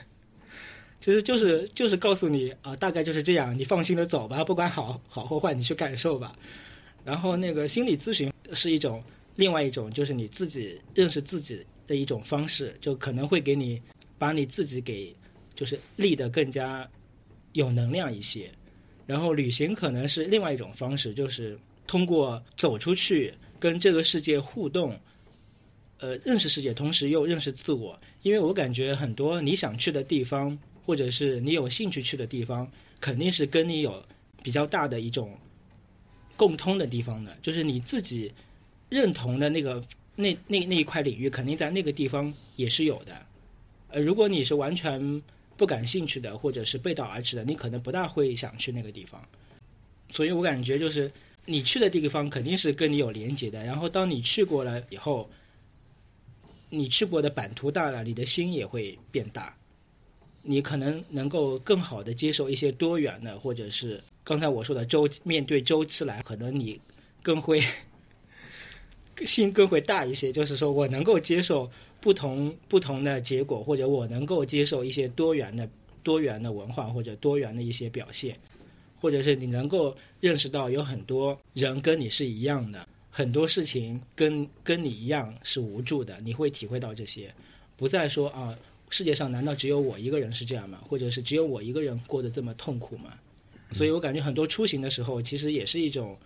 [1.00, 6.37] 其实就是就是告诉你啊，大概就是这样，你放心的走吧，不管好好或坏，你去感受吧。
[7.04, 9.00] 然后那个心理咨询是一种
[9.37, 13.80] 另外一种，就是你自己认识自己的一种方式，就可能会给你
[14.18, 15.14] 把你自己给
[15.54, 16.88] 就是立得更加
[17.52, 18.50] 有能量一些。
[19.06, 21.58] 然后旅行可能是另外一种方式，就是。
[21.84, 24.98] 通过走出去跟这个世界互动，
[25.98, 27.98] 呃，认识世界，同时又认识自我。
[28.22, 34.02] 因为我感觉很多你想去的地方，或者是你有兴趣去的地方，肯定是跟你有
[34.42, 35.36] 比较大的一种
[36.36, 37.36] 共通的地方的。
[37.42, 38.32] 就是你自己
[38.88, 39.84] 认同的那个
[40.14, 43.26] 那那那一块领域，肯定在那个地方也是有的。
[43.88, 45.20] 呃，如果你是完全
[45.56, 49.22] 不感兴趣的，或者是背道而驰的，你可能不大会想去那个地方。
[50.10, 51.10] 所以我感觉就是。
[51.44, 55.28] 你去的地方肯定是跟你有连接的，然后当你去过了以后，
[56.70, 59.52] 你去过的版图大了，你的心也会变大，
[60.42, 66.80] 你可能能够更好的接受一些多元的，或者是刚才我说的周面对周期来，可能你
[67.24, 67.60] 更会
[69.26, 71.68] 心更会大一些，就是说我能够接受
[72.02, 75.66] 不同不同的结果，或者我能够接受一些多元的
[76.02, 78.36] 多元的文化或者多元的一些表现。
[79.00, 87.34] 或者是你能够认识到有很多人跟你是一样的，很多事情跟跟你一样是无助的，你会体会到这些，
[87.76, 88.56] 不再说啊，
[88.90, 90.78] 世界上难道只有我一个人是这样吗？
[90.88, 93.14] 或者是只有我一个人过得这么痛苦吗？
[93.74, 96.16] 所以我感觉很多出行的时候，其实也是一种，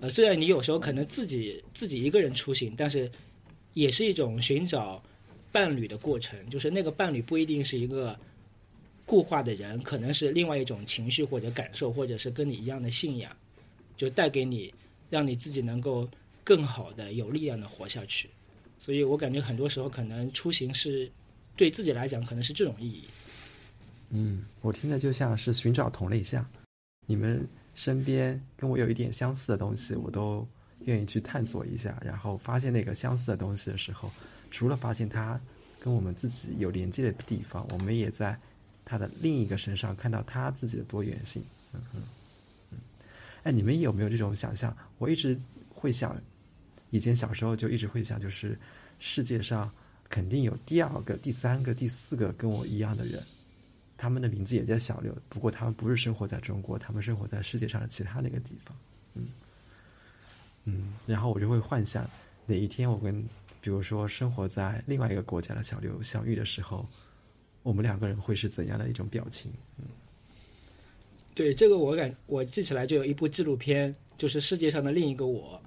[0.00, 3.10] 呃，虽然你有时候可能自己自己一个人出行，但是
[3.72, 5.02] 也是一种寻找
[5.52, 8.18] 伴侣的过程，就是那个伴侣不一定是一个。
[9.06, 13.36] 固化的人可能是另外一种情绪或者感受，或者是跟你一样的信仰，
[13.96, 14.72] 就带给你，
[15.08, 16.08] 让你自己能够
[16.44, 18.30] 更好的、有力量的活下去。
[18.78, 21.10] 所以我感觉很多时候可能出行是
[21.56, 23.02] 对自己来讲可能是这种意义。
[24.10, 26.48] 嗯，我听着就像是寻找同类项，
[27.06, 30.46] 你们身边跟我有一点相似的东西，我都
[30.84, 32.00] 愿意去探索一下。
[32.06, 34.08] 然后发现那个相似的东西的时候，
[34.50, 35.40] 除了发现他
[35.78, 38.38] 跟我们自己有连接的地方，我们也在
[38.84, 41.42] 他的另一个身上看到他自己的多元性。
[41.72, 42.02] 嗯嗯
[42.70, 42.78] 嗯。
[43.44, 44.76] 哎，你们有没有这种想象？
[44.98, 45.38] 我一直
[45.72, 46.20] 会想，
[46.90, 48.58] 以前小时候就一直会想，就是
[48.98, 49.70] 世界上
[50.08, 53.22] 肯定有第二个、第三个、第四个跟我一样的人，
[53.96, 58.76] 他们的名字也叫小刘，不过他们不是生活在中国，他们生活在世界上的其他那个地方。
[59.14, 59.28] 嗯
[60.64, 62.04] 嗯，然后我就会幻想
[62.44, 63.24] 哪一天我跟。
[63.60, 66.88] 比如说，生活在另外一个国家的小刘相遇的时候，
[67.62, 69.52] 我们两个人会是怎样的一种表情？
[69.78, 69.84] 嗯，
[71.34, 75.60] 对，这个我感我记起来就有一部纪录片，就是世界上的另一个我。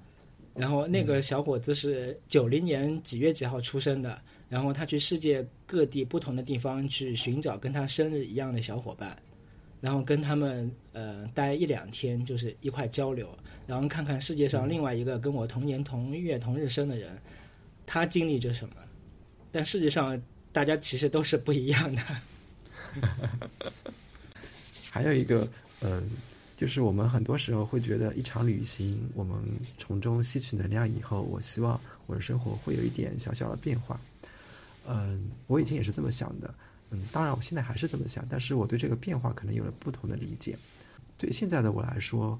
[0.54, 9.16] 然后那个小伙子是九零年几月几号出生的，然后他去世界各地不同的地方去寻找跟他生日一样的小伙伴，
[9.80, 17.16] 然后跟他们呃待一两天，就是一块交流，然后看看世界上另外一个跟我同年同月同日生的人。
[17.86, 18.74] 他经历着什么？
[19.52, 20.20] 但事实上，
[20.52, 22.02] 大家其实都是不一样的。
[24.90, 25.48] 还有一个，
[25.80, 26.10] 嗯，
[26.56, 29.36] 就是我们很多时候会觉得，一场旅行，我们
[29.78, 34.00] 从中吸取能量以后，我希望我的生活会有一点小小的变化。
[34.88, 36.52] 嗯，我以前也是这么想的。
[36.90, 40.58] 嗯，当然，我现在还是这么想，但是我对这个变化可能有了不同的理解。
[41.16, 42.38] 对现在的我来说，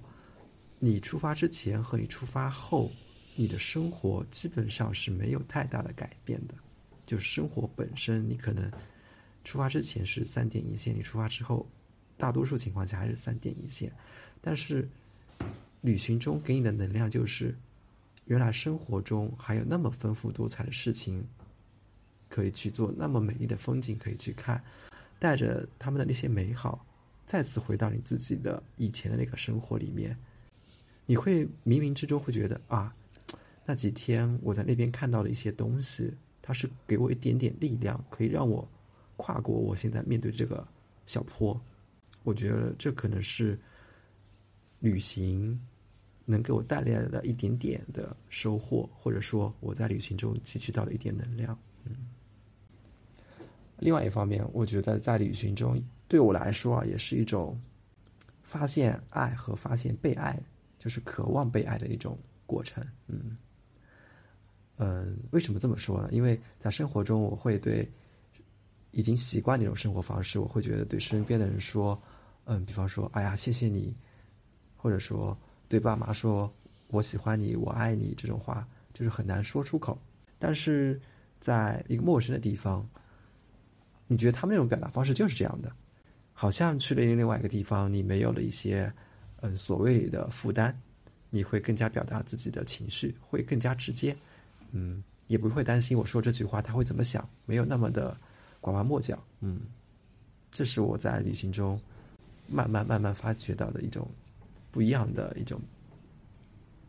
[0.79, 2.91] 你出发之前和你出发后。
[3.37, 6.55] 你的生活基本上是没有太大的改变的，
[7.05, 8.71] 就是生活本身，你可能
[9.43, 11.69] 出发之前是三点一线，你出发之后，
[12.17, 13.93] 大多数情况下还是三点一线。
[14.41, 14.89] 但是
[15.81, 17.53] 旅行中给你的能量就是，
[18.27, 21.27] 原来生活中还有那么丰富多彩的事情
[22.29, 24.63] 可以去做，那么美丽的风景可以去看，
[25.19, 26.87] 带着他们的那些美好，
[27.27, 30.17] 再次回到你自己的以前的那个生活里面，
[31.05, 32.95] 你会冥冥之中会觉得啊。
[33.65, 38.69] 那几天我在那边看到了一些东西，它是给我一点点力量，可以让我
[39.17, 40.67] 跨过我现在面对这个
[41.07, 41.59] 小坡。
[42.23, 43.59] 我觉得这可能是
[44.81, 45.59] 旅行
[46.25, 51.59] 能给我带来的一点点的收获，或者说我在旅行中汲取到了一点能量。
[51.85, 51.95] 嗯。
[53.79, 57.61] 另外一方面，我觉得在旅行中对我来说啊，也是一种
[58.43, 60.39] 发现爱和发现被爱，
[60.79, 62.87] 就是渴望被爱的一种过程。
[63.07, 63.37] 嗯。
[64.79, 66.09] 嗯，为什么这么说呢？
[66.11, 67.89] 因为在生活中，我会对
[68.91, 72.01] 已经习惯那种生活方式，我会觉得对身边的人说，
[72.45, 73.95] 嗯，比方说，哎呀，谢谢你，
[74.77, 75.37] 或者说
[75.69, 76.53] 对爸妈说
[76.89, 79.97] 我喜欢你，我爱你这种话，就是很难说出口。
[80.39, 81.01] 但是
[81.41, 82.87] 在一个陌生的地方，
[84.07, 85.73] 你觉得他们那种表达方式就是这样的，
[86.33, 88.93] 好像去了另外一个地方，你没有了一些
[89.41, 90.77] 嗯所谓的负担，
[91.31, 94.17] 你会更加表达自己的情绪，会更加直接。
[94.77, 98.17] 嗯，也不会担心我说这句话他会怎么想，没有那么的
[98.61, 99.25] 拐弯抹角。
[99.39, 99.61] 嗯，
[100.51, 101.81] 这是我在旅行中
[102.49, 104.11] 慢慢慢慢发掘到的一种
[104.73, 105.61] 不一样的一种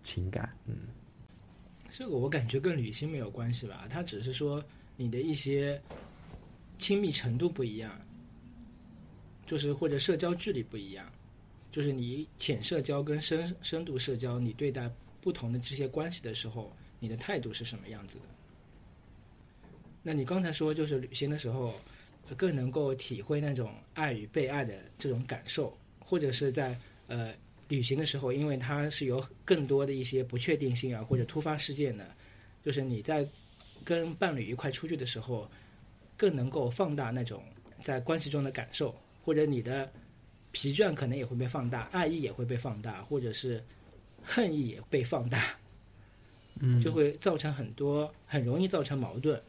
[0.04, 0.52] 情感。
[0.65, 0.76] 嗯，
[1.91, 4.63] 这个我感觉跟旅行没有关系吧，它只是说
[4.98, 5.80] 你的一些
[6.80, 7.91] 亲密程度不一样，
[9.45, 11.06] 就是或者社交距离不一样，
[11.71, 16.76] 就是你浅社交跟深深度社交，你对待不同的这些关系的时候。
[17.06, 18.24] 你的态度是什么样子的？
[20.02, 21.80] 那你刚才说，就是旅行的时候，
[22.36, 27.32] 更能够体会那种爱与被爱的这种感受，或者是在呃
[27.68, 32.08] 旅行的时候，因为它是有更多的一些不确定性啊，或者突发事件的，
[32.63, 33.24] 就是你在
[33.84, 35.48] 跟伴侣一块出去的时候，
[36.18, 37.44] 更能够放大那种
[37.84, 39.91] 在关系中的感受，或者你的
[40.52, 43.63] 疲倦可能也会被放大，爱意也会被放大，或者是
[44.24, 45.56] 恨意也被放大。
[46.60, 49.41] 嗯，就会造成很多，很容易造成矛盾。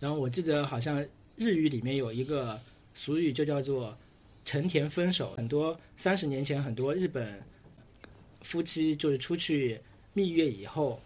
[0.00, 1.00] 然后我记得好像
[1.36, 2.60] 日语里面有一个
[2.94, 3.96] 俗语，就叫做
[4.44, 5.32] “成田分手”。
[5.38, 7.40] 很多三十年前，很多日本
[8.40, 9.80] 夫妻就是出去
[10.12, 11.00] 蜜月以后，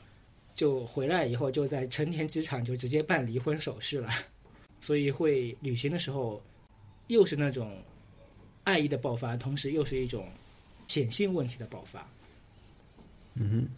[0.54, 4.08] 就回来以后就在成田机场就直接办离婚手续了。
[4.80, 6.42] 所以会旅行的时候，
[7.08, 7.76] 又是那种
[8.64, 10.26] 爱意的爆发，同时又是一种
[10.88, 12.08] 显性问题的爆发。
[13.34, 13.68] 嗯哼。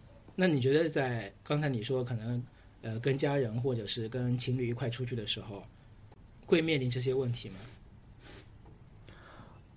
[0.40, 2.40] 那你觉得在刚才你说可能，
[2.82, 5.64] 呃，跟家人或者是跟情侣一块出去的时候，
[6.46, 7.56] 会面临这些问题吗？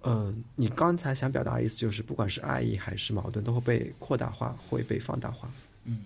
[0.02, 5.52] 呃，你刚才想表达的意思就是，不管是爱意还是矛盾，都会被扩大化，会被放大化。
[5.86, 6.06] 嗯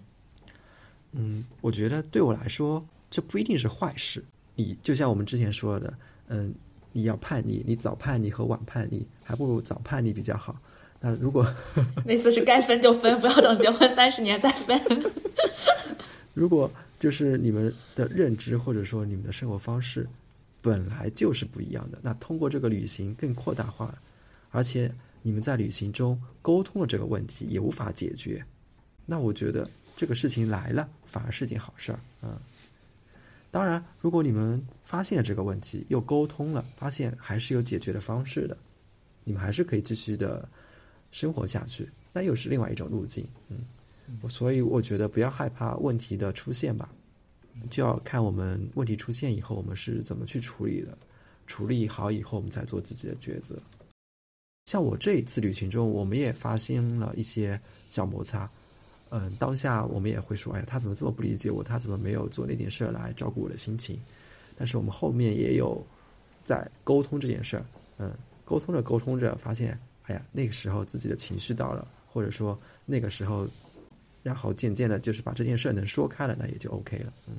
[1.11, 2.81] 嗯，我觉得对我来说，
[3.11, 4.23] 这不一定是坏事。
[4.55, 5.93] 你就像我们之前说的，
[6.29, 6.55] 嗯，
[6.93, 10.57] 你要叛逆，你早叛逆和晚叛逆，还不如早叛逆比较好。
[11.05, 11.45] 那如果
[12.03, 14.79] 那次是该分就分，不要等结婚三十年再分。
[16.33, 20.07] 如果就是你们的认知或者说你们的生活方式
[20.63, 21.99] 本来就是不一样的。
[22.01, 23.93] 那通过这个旅行更扩大化，
[24.49, 24.91] 而且
[25.21, 28.43] 你们在旅行中沟通了这个问题也无法解决，
[29.05, 32.41] 那我觉得这个事情来了反而是件好事儿啊。
[33.51, 38.57] 当然，如果你们发现了这个问题，又沟通了，发现还是有解决的方式的，
[39.23, 40.49] 你们还是可以继续的
[41.15, 43.25] 生活下去，那又是另外一种路径。
[43.47, 43.59] 嗯，
[44.29, 46.89] 所以我觉得不要害怕问题的出现吧，
[47.69, 50.97] 就要看我们问题出现以后我们是怎么去处理的，
[51.47, 53.57] 处理好以后我们再做自己的抉择。
[54.65, 57.57] 像我这一次旅行中，我们也发生了一些
[57.89, 58.49] 小摩擦。
[59.09, 61.63] 嗯，当下我们也会说，哎呀，他怎么这么不理解我？
[61.63, 63.97] 他怎么没有做那件事来照顾我的心情？
[64.57, 65.81] 但是我们后面也有
[66.43, 67.65] 在沟通这件事儿，
[67.99, 68.11] 嗯，
[68.43, 73.47] 沟通着沟通着，发现，哎呀，那个时候自己的情绪到了，或者说那个时候，
[74.23, 77.13] 然后渐渐的，就是把这件事能说开了，那也就 OK 了。
[77.27, 77.35] 嗯，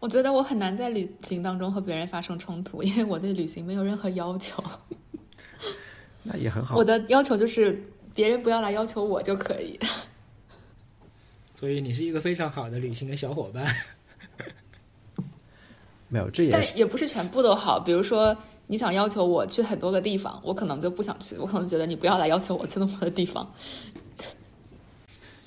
[0.00, 4.62] 我觉得我很难在旅行当中和别人发生冲突， 因为我对旅行没有任何要求。
[6.22, 6.76] 那也很好。
[6.76, 7.80] 我的要求就是
[8.14, 9.78] 别人不要来要求我就可以。
[11.54, 13.64] 所以你是一个非常好的旅行的小伙伴。
[16.08, 17.80] 没有，这也但也不是全部都好。
[17.80, 18.36] 比如说，
[18.66, 21.36] 你想要求我去很多个地方，我可能就不想去。
[21.36, 23.48] 我可能觉得你不要来要求我去那么多地方。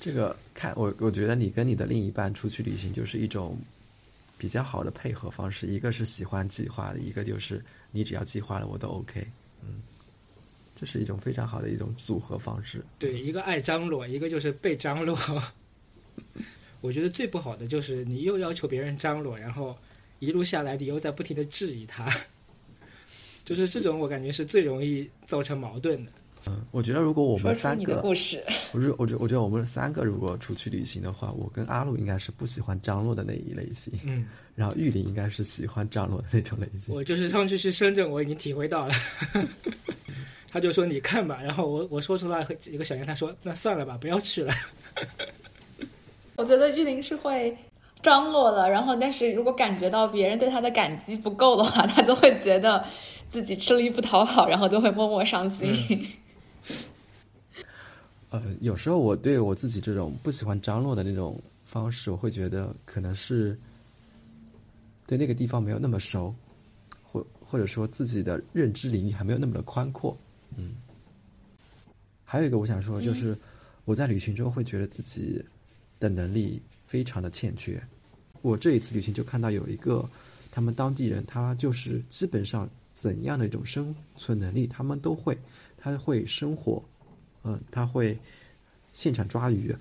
[0.00, 3.58] 这个看我，我觉得你跟你的另一半出去旅行就是一种
[4.38, 5.66] 比较好的配合方式。
[5.66, 9.26] 一个是喜欢计划的，一个就是你只要计划了我都 OK。
[9.62, 9.82] 嗯，
[10.74, 12.82] 这是一种非常好的一种组合方式。
[12.98, 15.14] 对，一个爱张罗，一个就是被张罗。
[16.80, 19.76] 我觉得最不好的就是你又要求别人张罗，然后
[20.18, 22.10] 一路下来你又在不停的质疑他，
[23.50, 26.12] 就是这种我感觉是最容易造成矛盾的。
[26.46, 28.40] 嗯，我觉得如果我们三个，故事，
[28.72, 34.24] 我是我觉我觉得我们三个如果出去旅行的话，我跟阿路应该是不喜欢张罗的那一类型，嗯，
[34.54, 36.94] 然后玉林应该是喜欢张罗的那种类型。
[36.94, 38.94] 我就是上次去深圳，我已经体会到了。
[40.48, 44.54] 他就说你看吧，然后我我说出来一个小言，他说那算了吧，不要去了。
[46.38, 47.52] 我觉得玉林是会
[48.00, 52.82] 张罗的，然后但是如果感觉到别人对他的感激不够的话，他就会觉得
[53.30, 56.06] 自己吃力不讨好， 然后都会默默伤心。
[58.28, 63.58] 呃，有时候我对我自己这种不喜欢张罗的那种方式，我会觉得可能是
[65.06, 66.34] 对那个地方没有那么熟，
[67.02, 70.14] 或或者说自己的认知领域还没有那么的宽阔。
[70.56, 70.74] 嗯，
[72.24, 73.34] 还有一个我想说，就是
[73.86, 75.42] 我在旅行中会觉得自己。
[76.00, 77.78] 的能力非常的欠缺。
[78.40, 80.02] 我这一次旅行就看到有一个，
[80.50, 82.66] 他们当地人，他就是基本上
[83.00, 85.38] 怎样的一种生存能力，他们都会，
[85.78, 86.82] 他会生火，
[87.44, 88.18] 嗯，他会
[88.92, 89.74] 现场抓鱼，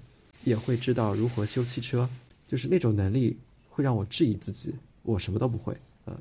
[0.45, 2.09] 也会知道如何修汽车，
[2.47, 6.17] 就是那种能力会让我质疑自己，我什么都不会，嗯。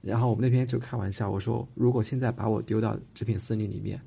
[0.00, 4.00] 然后我们那边就开玩笑，我说如果现在把我丢到这片森林里面，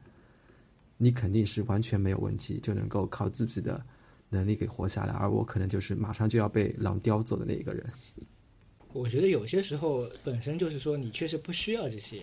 [0.98, 3.82] 你肯定是完全没有问题，就能够靠自己的。
[4.28, 7.86] 能力给活下来，而我可能就是马上就要被狼叼走的那一个人。
[8.96, 12.22] 我觉得有些时候本身就是说你确实不需要这些，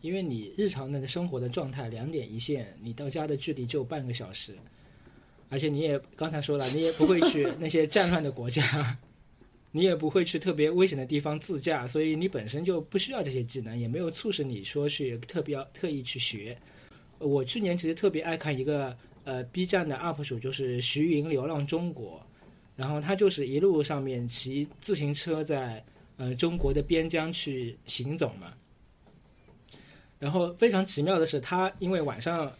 [0.00, 4.56] 因为你日常的生活的状态两点一线，你到家的距离就半个小时，
[5.48, 8.98] 而且你也刚才说了，你也不会去那些战乱的国家，
[9.70, 16.58] 你也不会去特别危险的地方自驾，所以你本身就不需要这些技能，也没有促使你说去特别特意去学。
[17.20, 18.96] 我去年其实特别爱看一个。
[19.24, 22.24] 呃，B 站的 UP 主就是徐云流浪中国，
[22.74, 25.84] 然后他就是一路上面骑自行车在
[26.18, 28.52] 呃中国的边疆去行走嘛。
[30.18, 32.52] 然后非常奇妙的是，他因为晚上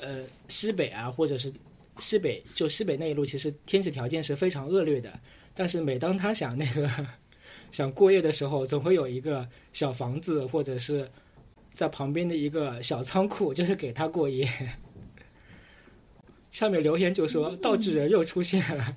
[0.00, 1.52] 呃西北啊，或者是
[1.98, 5.12] 西北就西北那一路，其实天气条件是非常恶劣的。
[5.52, 6.88] 但是每当他想那个
[7.72, 11.10] 想过夜的时候，总会有一个小房子或者是
[11.74, 14.48] 在旁边的一个小仓库，就是给他过夜。
[16.52, 18.96] 下面留言就说道具人又出现了，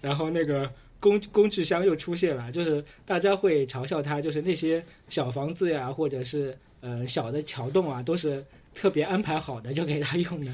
[0.00, 8.44] 然后那个工工具箱又出现了，就是大家会嘲笑他，就是那些小房子呀，或者是呃小的桥洞啊，都是
[8.74, 10.52] 特别安排好的，就给他用的。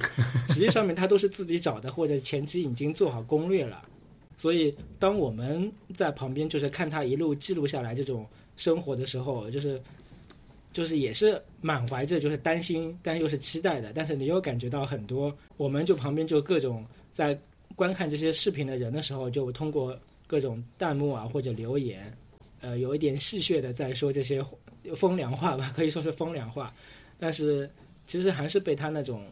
[0.49, 3.83] 实际上面他都是自己找的，或者前期已经做好攻略了。
[4.37, 8.27] 所以当我们在旁边就是看他一路记录下来这种
[8.57, 9.81] 生活的时候，就是。
[10.73, 13.93] 就是也是满怀着就是担心，但又是期待的。
[13.93, 17.39] 但是你又感觉到很多，我们就旁边就各种在
[17.77, 22.13] 观看这些视频的人的时候，就通过各种弹幕啊或者留言，
[22.61, 24.45] 呃，有一点戏谑的在说这些
[24.97, 26.73] 风凉话吧，可以说是风凉话。
[27.19, 27.71] 但是
[28.07, 29.27] 其实还是被他那种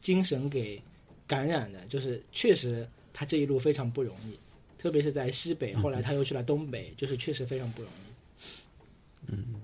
[0.00, 0.80] 精神给
[1.26, 4.38] 感染的，就是确实他这一路非常不容易，
[4.78, 9.32] 特别是在西北，后来他又去了东北，就是确实非常不容易。
[9.32, 9.54] 嗯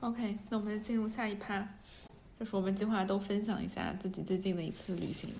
[0.00, 1.66] OK，那我们进入下一趴，
[2.38, 5.30] 就是我们计划都分享一下自己最近的一次旅行。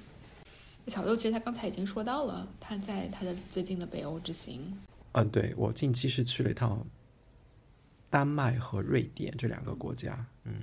[0.86, 4.62] 小豆其实他刚才已经说到了，他在他的最近的北欧之行。
[5.12, 6.84] 嗯，对我近期是去了一趟
[8.08, 10.24] 丹麦和瑞典这两个国家。
[10.44, 10.54] 嗯，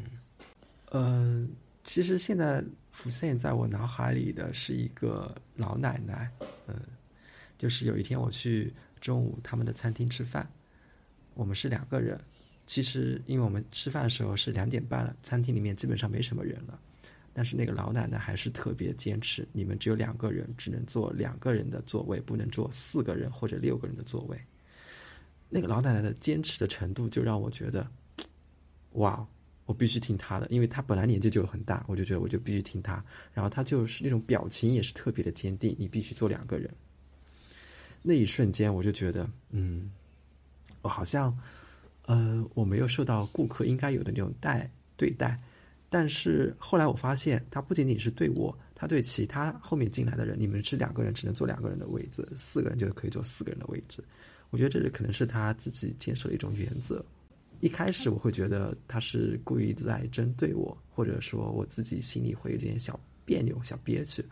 [0.92, 1.48] 呃，
[1.84, 6.32] 其实现在浮现在我脑海里的是一个老奶奶。
[6.68, 6.76] 嗯，
[7.58, 10.50] 就是有一天我去中午他们的餐厅吃饭，
[11.34, 12.20] 我们是两个人。
[12.66, 16.80] 其实因为我们吃饭的时候是两点半了，餐厅里面基本上没什么人了。
[17.34, 24.40] 但是那个老奶奶还是特别坚持，你们只有两个人，只能坐两个人的座位，不能坐四个人或者六个人的座位。
[25.50, 27.88] 那个老奶奶的坚持的程度，就让我觉得，
[28.94, 29.26] 哇，
[29.66, 33.04] 我必须听她的，因为她本来年纪就很大，我就觉得我就必须听她。
[33.34, 36.70] 然后她就是那种表情也是特别的坚定，你必须坐两个人。
[38.02, 39.92] 那一瞬间，我就觉得，嗯，
[40.82, 41.36] 我好像，
[42.06, 45.40] 呃，我没有受到顾客应该有的那种待对待。
[45.94, 54.04] 但是后来我发现，他不仅仅是对我，他对其他后面进来的人，你们是两个人只能坐两个人的位置，四个人就可以坐四个人的位置。
[54.50, 57.06] 我觉得这是可能是他自己坚守的一种原则。
[57.60, 64.26] 一开始我会觉得他是故意在针对我，或者说我自己心里会有点小别扭、小憋屈。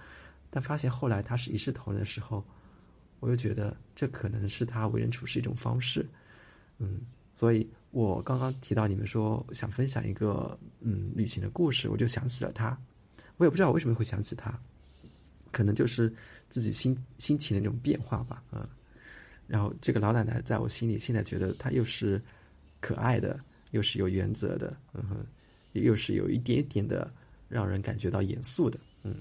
[0.50, 2.44] 但发现后来他是一视同仁的时候，
[3.20, 6.04] 我又觉得这可能是他为人处事一种方式。
[6.80, 7.02] 嗯，
[7.36, 7.70] 所以。
[7.94, 12.78] 我刚刚提到你们说想分享一个嗯旅行的故事，我就想起了他，
[13.38, 14.60] 我也不知道我为什么会想起他，
[15.52, 16.14] 可能就是
[16.50, 18.68] 自己心心情的那种变化吧，嗯。
[19.48, 22.22] 然后这个老奶奶在我心里现在觉得她又是
[22.80, 23.40] 可爱的，
[23.72, 25.26] 又是有原则的，嗯哼，
[25.74, 27.12] 又是有一点点的
[27.50, 29.14] 让人感觉到严肃的，嗯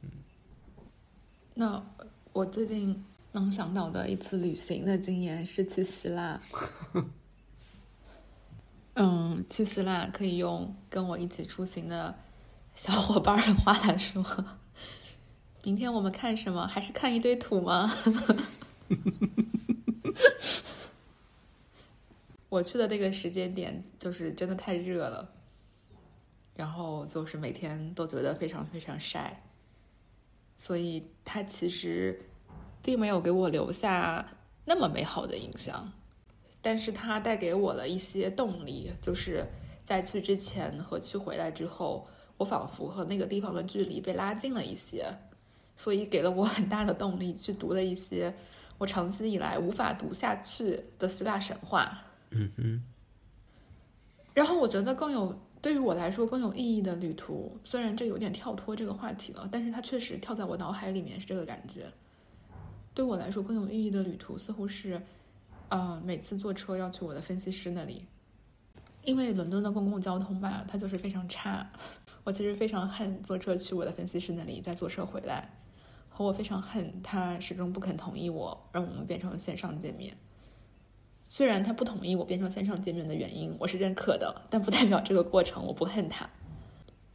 [0.00, 0.10] 嗯。
[1.52, 1.84] 那
[2.32, 6.40] 我最近能想到的一次旅行的经验是去希腊。
[8.98, 12.14] 嗯，去希腊可以用跟我一起出行的
[12.74, 14.24] 小伙伴的话来说，
[15.64, 16.66] 明天我们看什么？
[16.66, 17.94] 还是看一堆土吗？
[22.48, 25.30] 我去的那个时间点就是真的太热了，
[26.54, 29.42] 然后就是每天都觉得非常非常晒，
[30.56, 32.18] 所以它其实
[32.82, 34.26] 并没有给我留下
[34.64, 35.92] 那么美好的印象。
[36.60, 39.46] 但是它带给我了一些动力，就是
[39.84, 45.16] 在去之前和去回来之后，我仿佛和那个地方的距离被拉近了一些，
[45.76, 48.34] 所以给了我很大的动力去读了一些
[48.78, 52.04] 我长期以来无法读下去的希腊神话。
[52.30, 52.82] 嗯哼。
[54.34, 61.86] 然后我觉得更有对于我来说更有意义的旅途，虽然这有点跳脱这个话题了，但是它确实跳在我脑海里面是这个感觉。
[62.92, 65.00] 对我来说更有意义的旅途似乎是。
[65.68, 68.06] 呃，每次坐车要去我的分析师那里，
[69.02, 71.68] 因为伦敦的公共交通吧，它就是非常差。
[72.22, 75.50] 我其实非常恨坐车去我的分析师那里，再坐车回来，
[76.08, 80.16] 和我非常恨他始终不肯同意我让我们变成线上见面。
[81.28, 86.28] 虽然他不同意我变成线上见面的原因，我是认可的，但不代表这个过程我不恨他。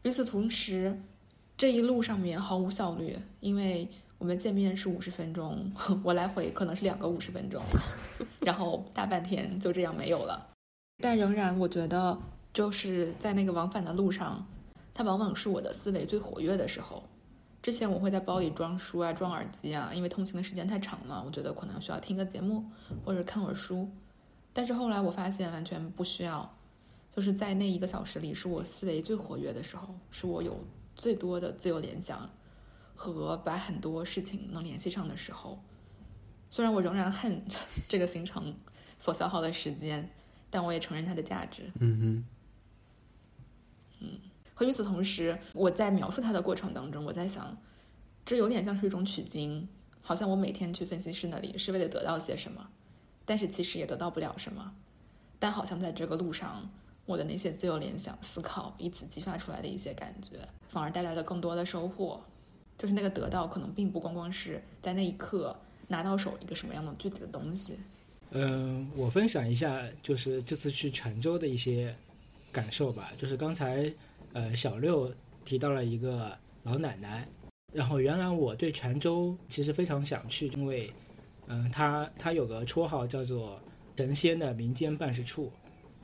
[0.04, 1.02] 与此同时，
[1.56, 3.88] 这一路上面毫无效率，因为。
[4.22, 5.72] 我们见面是五十分钟，
[6.06, 7.60] 我来回可能是两个五十分钟，
[8.42, 10.48] 然后大半天就这样没有了。
[11.02, 12.16] 但仍然，我觉得
[12.54, 14.46] 就是在那个往返的路上，
[14.94, 17.02] 它往往是我的思维最活跃的时候。
[17.64, 22.64] 之前我会在包里装书啊，装耳机啊，因为通勤的时间太长了，我觉得可能需要听个节目
[23.04, 23.90] 或者看会儿书。
[24.54, 26.48] 但是后来我发现完全不需要，
[27.10, 30.60] 就是在那一个小时里，是我思维最活跃的时候，是我有
[30.96, 32.30] 最多的自由联想。
[33.02, 35.60] 和把很多事情能联系上的时候，
[36.52, 37.44] 虽然我仍然恨
[37.90, 38.56] 这个行程
[39.00, 40.08] 所消耗的时间，
[40.52, 41.72] 但我也承认它的价值。
[41.80, 42.26] 嗯哼，
[44.02, 44.20] 嗯。
[44.54, 47.58] 和与此同时，我在描述它的过程当中，我在想，
[48.24, 49.68] 这有点像是一种取经，
[50.04, 52.70] 好像我每天去分析师那里是为了得到些什么，
[53.26, 54.76] 但是其实也得到不了什么。
[55.40, 56.70] 但好像在这个路上，
[57.08, 62.24] 我的那些自由联想、思考，以此激发出来的一些感觉，反而带来了更多的收获。
[62.82, 65.56] 就是那个得到，可能并不光光是在那一刻
[65.88, 67.78] 拿到手一个什么样的具体的东西。
[68.32, 71.96] 嗯，我分享一下，就是这次去泉州的一些
[72.52, 73.12] 感受吧。
[73.20, 73.94] 就是刚才
[74.34, 75.14] 呃小六
[75.46, 77.28] 提到了一个老奶奶，
[77.72, 80.92] 然后原来我对泉州其实非常想去，因为
[81.46, 83.62] 嗯，它它有个绰号叫做
[83.96, 85.52] 神仙的民间办事处。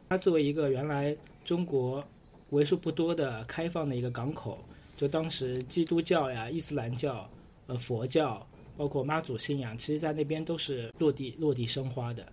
[0.10, 2.04] 它作为一个原来中国
[2.52, 4.60] 为数不多的开放的一个港口。
[4.98, 7.30] 就当时基督教呀、伊斯兰教、
[7.68, 8.46] 呃佛教
[8.76, 12.26] 包括妈祖信仰，其实在那边都是落地落地生花的。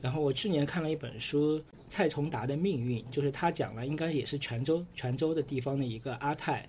[0.00, 6.68] 然后我去年看了一本书《蔡崇达的命运》，就是他讲了，应该也是泉州泉州的地方的一个阿泰，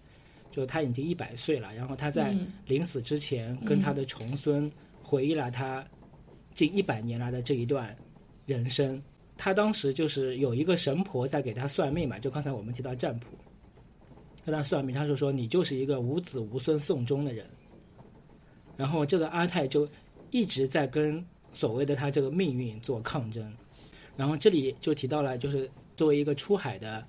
[0.49, 2.33] 就他已经一百岁了，然后他在
[2.65, 4.71] 临死之前跟他的重孙
[5.03, 5.85] 回忆了他
[6.53, 7.95] 近一百年来的这一段
[8.45, 9.01] 人生。
[9.35, 13.27] 他当时就是有一个神婆在给他算命嘛，就刚才我们提到占卜，
[14.47, 17.45] 跟他算命，他就说你就是一个无子无孙送终的人。
[18.77, 19.85] 然后这个阿泰就
[20.31, 21.21] 一直在跟
[21.51, 23.53] 所谓的他这个命运做抗争。
[24.15, 27.05] 然后这里就提到了，就是作为一个出海的，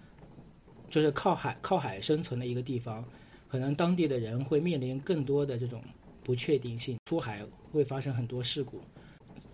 [0.91, 3.05] 就是靠海靠海生存的一个地方，
[3.47, 5.80] 可能当地的人会面临更多的这种
[6.24, 8.80] 不确定性，出海会发生很多事故。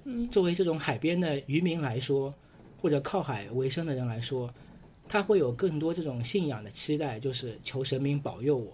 [0.05, 2.35] 嗯，作为这种海边的渔民来说。
[2.81, 4.53] 或者靠海为生的人来说，
[5.09, 8.73] 他会有更多这种信仰的期待，就是求神明保佑我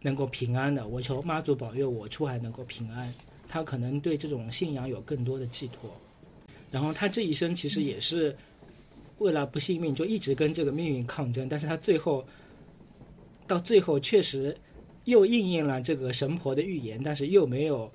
[0.00, 3.12] 能够平安的，我求妈祖保佑我出海能够平安。
[3.48, 5.90] 他可能对这种信仰有更多的寄托。
[6.70, 8.36] 然后他这一生其实也是
[9.18, 11.48] 为了不信命，就一直跟这个命运抗争。
[11.48, 12.26] 但是他最后
[13.46, 14.54] 到最后确实
[15.04, 17.90] 又应验了这个神婆的预言，但是又没有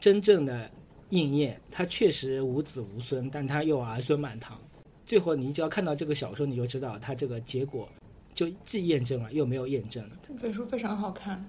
[0.00, 0.68] 真正的
[1.10, 1.60] 应验。
[1.70, 4.60] 他确实无子无孙，但他又儿孙满堂。
[5.06, 7.88] 最后，你只要看到这个小说，你就知道它这个结果，
[8.34, 10.04] 就既验证了又没有验证。
[10.20, 11.42] 这本书非常好看。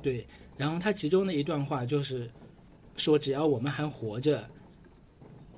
[0.00, 2.28] 对，然后它其中的一段话就是
[2.96, 4.42] 说：“只要我们还活着，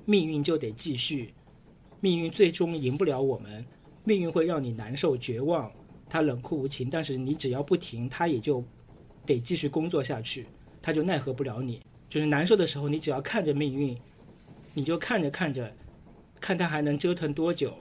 [0.03, 1.33] 命运就得继续。
[2.01, 3.65] 命运最终赢不了我们，
[4.03, 5.71] 命运会让你难受、绝望，
[6.09, 6.89] 它冷酷无情。
[6.89, 8.61] 但是你只要不停，它也就
[9.25, 10.45] 得继续工作下去，
[10.81, 11.79] 它就奈何不了你。
[12.09, 13.97] 就是难受的时候，你只要看着命运，
[14.73, 15.73] 你就看着看着。”
[16.39, 17.73] 看他还能折腾多久，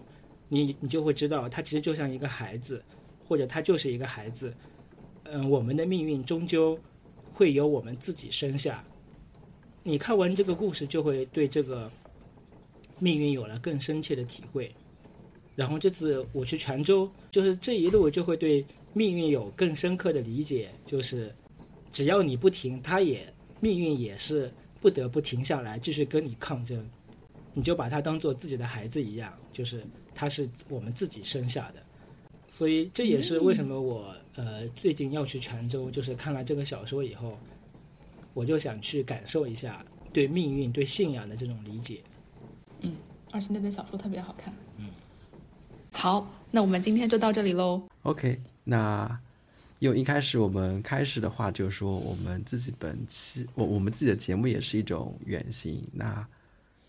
[0.48, 2.82] 你你就会知道，他其实就像一个孩子，
[3.26, 4.54] 或者他就是一个孩子。
[5.24, 6.78] 嗯，我们的命运终究
[7.32, 8.84] 会由我们自己生下。
[9.82, 11.90] 你看完这个故事，就会对这个
[12.98, 14.70] 命运有了更深切的体会。
[15.56, 20.70] 然后这次我去泉州，就是这一路就会对命运有更深刻的理解。
[20.84, 21.34] 就是
[21.92, 26.86] 只要你不停，他也命运也是不得不停下来，继续跟你抗争。
[27.54, 31.82] 你就把他当做自己的孩子一样，就是他是我们自己生下的，
[32.48, 37.38] 所以这也是为什么我呃最近要去泉州，就是看了这个小说以后，
[38.34, 42.02] 我就想去感受一下对命运、对信仰的这种理解。
[42.80, 42.96] 嗯，
[43.32, 44.52] 而且那本小说特别好看。
[44.76, 44.90] 嗯，
[45.92, 47.82] 好，那我们今天就到这里喽。
[48.02, 49.18] OK，那
[49.78, 55.82] 用一开始我们开始的话就说，我们自己本期我我们自己的节目也是一种远行。
[55.92, 56.26] 那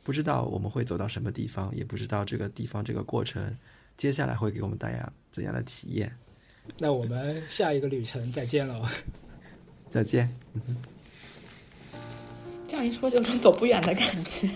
[0.05, 3.57] 不知道我们会走到什么地方，也不知道这个地方这个过程
[3.97, 6.15] 接下来会给我们带来怎样的体验。
[6.77, 8.85] 那我们下一个旅程再见喽！
[9.89, 10.29] 再见。
[12.67, 14.47] 这样一说，就种走不远的感觉。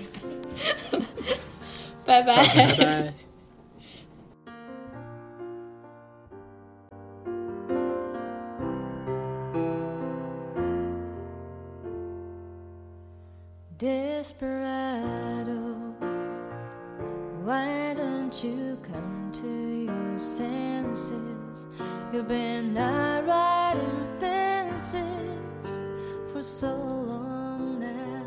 [2.05, 2.45] 拜拜。
[2.45, 3.13] 拜拜。
[13.79, 14.78] Desperado,
[22.11, 25.67] You've been out riding fences
[26.31, 28.25] for so long now.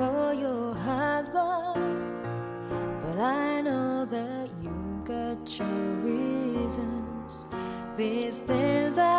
[0.00, 2.10] Oh, you're hard one,
[3.02, 5.68] but I know that you got your
[6.02, 7.46] reasons.
[7.96, 9.13] These things that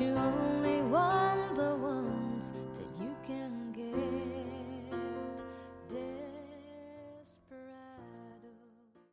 [0.00, 0.55] you.